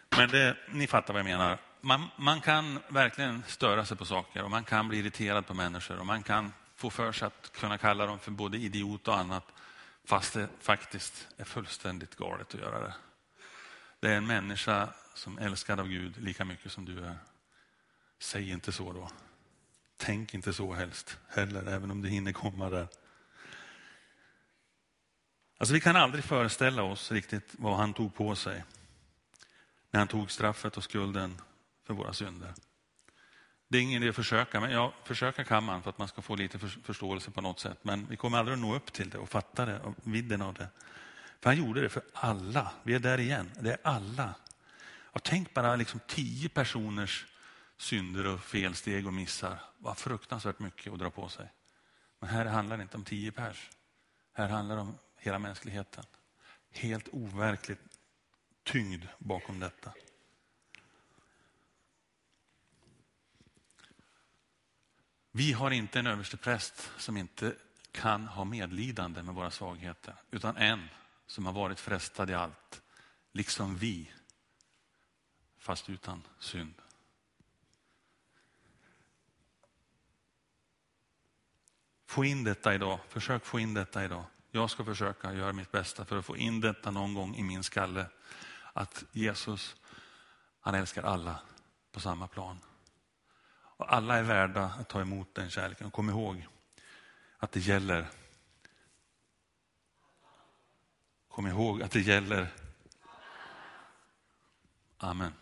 Men 0.09 0.29
det, 0.29 0.57
ni 0.69 0.88
fattar 0.88 1.13
vad 1.13 1.19
jag 1.19 1.25
menar. 1.25 1.57
Man, 1.81 2.07
man 2.15 2.41
kan 2.41 2.79
verkligen 2.88 3.43
störa 3.47 3.85
sig 3.85 3.97
på 3.97 4.05
saker 4.05 4.43
och 4.43 4.51
man 4.51 4.63
kan 4.63 4.88
bli 4.88 4.99
irriterad 4.99 5.47
på 5.47 5.53
människor 5.53 5.99
och 5.99 6.05
man 6.05 6.23
kan 6.23 6.53
få 6.80 6.89
för 6.89 7.12
sig 7.12 7.26
att 7.26 7.52
kunna 7.52 7.78
kalla 7.78 8.06
dem 8.06 8.20
för 8.20 8.32
både 8.32 8.58
idiot 8.58 9.08
och 9.08 9.18
annat 9.18 9.44
fast 10.04 10.34
det 10.34 10.50
faktiskt 10.60 11.28
är 11.38 11.44
fullständigt 11.44 12.15
galet 12.15 12.54
att 12.54 12.62
göra 12.62 12.80
det. 12.80 12.94
Det 14.00 14.08
är 14.12 14.18
en 14.18 14.28
människa 14.28 14.89
som 15.13 15.38
är 15.38 15.46
älskad 15.46 15.80
av 15.80 15.88
Gud 15.88 16.18
lika 16.18 16.46
mycket 16.46 16.72
som 16.72 16.86
du 16.86 17.00
är. 17.06 17.18
Säg 18.20 18.52
inte 18.52 18.72
så 18.72 18.94
då. 18.94 19.10
Tänk 19.98 20.34
inte 20.34 20.54
så 20.54 20.74
helst 20.74 21.18
heller, 21.28 21.65
även 21.68 21.92
om 21.92 22.02
det 22.02 22.10
hinner 22.10 22.32
komma 22.32 22.70
där. 22.70 22.88
Alltså 25.58 25.74
vi 25.74 25.82
kan 25.82 25.96
aldrig 25.96 26.24
föreställa 26.24 26.84
oss 26.84 27.12
riktigt 27.12 27.56
vad 27.58 27.78
han 27.78 27.94
tog 27.94 28.15
på 28.15 28.36
sig 28.36 28.63
när 29.92 30.00
han 30.00 30.08
tog 30.08 30.32
straffet 30.32 30.78
och 30.78 30.84
skulden 30.84 31.42
för 31.84 31.94
våra 31.94 32.13
synder. 32.13 32.54
Det 33.71 33.77
är 33.77 33.82
ingen 33.82 34.03
idé 34.03 34.10
att 34.10 34.15
försöka, 34.15 34.60
men 34.60 34.71
ja, 34.71 34.93
försöka 35.03 35.43
kan 35.43 35.63
man 35.63 35.84
för 35.84 35.89
att 35.89 35.97
man 35.97 36.08
ska 36.08 36.21
få 36.21 36.36
lite 36.36 36.60
förståelse 36.60 37.32
på 37.32 37.41
något 37.41 37.60
sätt. 37.60 37.77
Men 37.82 38.08
vi 38.10 38.17
kommer 38.17 38.38
aldrig 38.38 38.53
att 38.53 38.62
nå 38.62 38.75
upp 38.75 38.93
till 38.93 39.10
det 39.10 39.17
och 39.17 39.29
fatta 39.29 39.65
det 39.65 39.79
och 39.79 39.95
vidden 40.03 40.41
av 40.41 40.53
det. 40.53 40.69
För 41.39 41.49
han 41.49 41.58
gjorde 41.58 41.82
det 41.82 41.89
för 41.89 42.03
alla. 42.13 42.71
Vi 42.84 42.93
är 42.93 42.99
där 42.99 43.19
igen. 43.19 43.51
Det 43.60 43.71
är 43.71 43.77
alla. 43.84 44.36
Och 44.88 45.23
tänk 45.23 45.53
bara 45.53 45.75
liksom 45.75 45.99
tio 46.08 46.49
personers 46.49 47.25
synder 47.77 48.27
och 48.27 48.39
felsteg 48.39 49.08
och 49.08 49.13
missar. 49.13 49.60
Vad 49.77 49.97
fruktansvärt 49.97 50.60
mycket 50.60 50.93
att 50.93 50.99
dra 50.99 51.10
på 51.10 51.29
sig. 51.29 51.51
Men 52.19 52.29
här 52.29 52.45
handlar 52.45 52.77
det 52.77 52.84
inte 52.84 52.97
om 52.97 53.03
tio 53.03 53.32
pers. 53.32 53.69
Här 54.34 54.49
handlar 54.49 54.75
det 54.75 54.82
om 54.82 54.97
hela 55.17 55.39
mänskligheten. 55.39 56.03
Helt 56.71 57.08
overkligt 57.12 57.82
tyngd 58.63 59.05
bakom 59.17 59.60
detta. 59.60 59.93
Vi 65.39 65.54
har 65.54 65.71
inte 65.71 65.99
en 65.99 66.08
överstepräst 66.08 66.91
som 66.97 67.17
inte 67.17 67.56
kan 67.91 68.28
ha 68.28 68.43
medlidande 68.43 69.23
med 69.23 69.36
våra 69.36 69.52
svagheter, 69.52 70.15
utan 70.32 70.58
en 70.58 70.89
som 71.28 71.45
har 71.45 71.54
varit 71.54 71.80
frestad 71.80 72.30
i 72.30 72.34
allt, 72.34 72.82
liksom 73.32 73.78
vi, 73.78 74.12
fast 75.58 75.89
utan 75.89 76.23
synd. 76.39 76.73
Få 82.06 82.25
in 82.25 82.43
detta 82.43 82.73
idag, 82.73 82.99
försök 83.10 83.45
få 83.45 83.60
in 83.60 83.73
detta 83.73 84.06
idag. 84.06 84.23
Jag 84.52 84.69
ska 84.69 84.86
försöka 84.86 85.34
göra 85.34 85.54
mitt 85.54 85.71
bästa 85.71 86.06
för 86.06 86.17
att 86.17 86.25
få 86.25 86.38
in 86.38 86.62
detta 86.62 86.91
någon 86.91 87.13
gång 87.13 87.36
i 87.36 87.43
min 87.43 87.63
skalle. 87.63 88.06
Att 88.73 89.04
Jesus, 89.12 89.75
han 90.60 90.75
älskar 90.75 91.04
alla 91.04 91.39
på 91.91 91.99
samma 91.99 92.28
plan. 92.28 92.58
Och 93.80 93.94
alla 93.94 94.18
är 94.18 94.24
värda 94.24 94.63
att 94.63 94.89
ta 94.89 95.02
emot 95.02 95.36
den 95.36 95.50
kärleken. 95.50 95.88
Och 95.88 95.94
kom 95.94 96.10
ihåg 96.10 96.48
att 97.38 97.52
det 97.52 97.60
gäller. 97.60 98.10
Kom 101.28 101.48
ihåg 101.48 101.82
att 101.82 101.92
det 101.92 102.00
gäller. 102.00 102.48
Amen. 104.98 105.34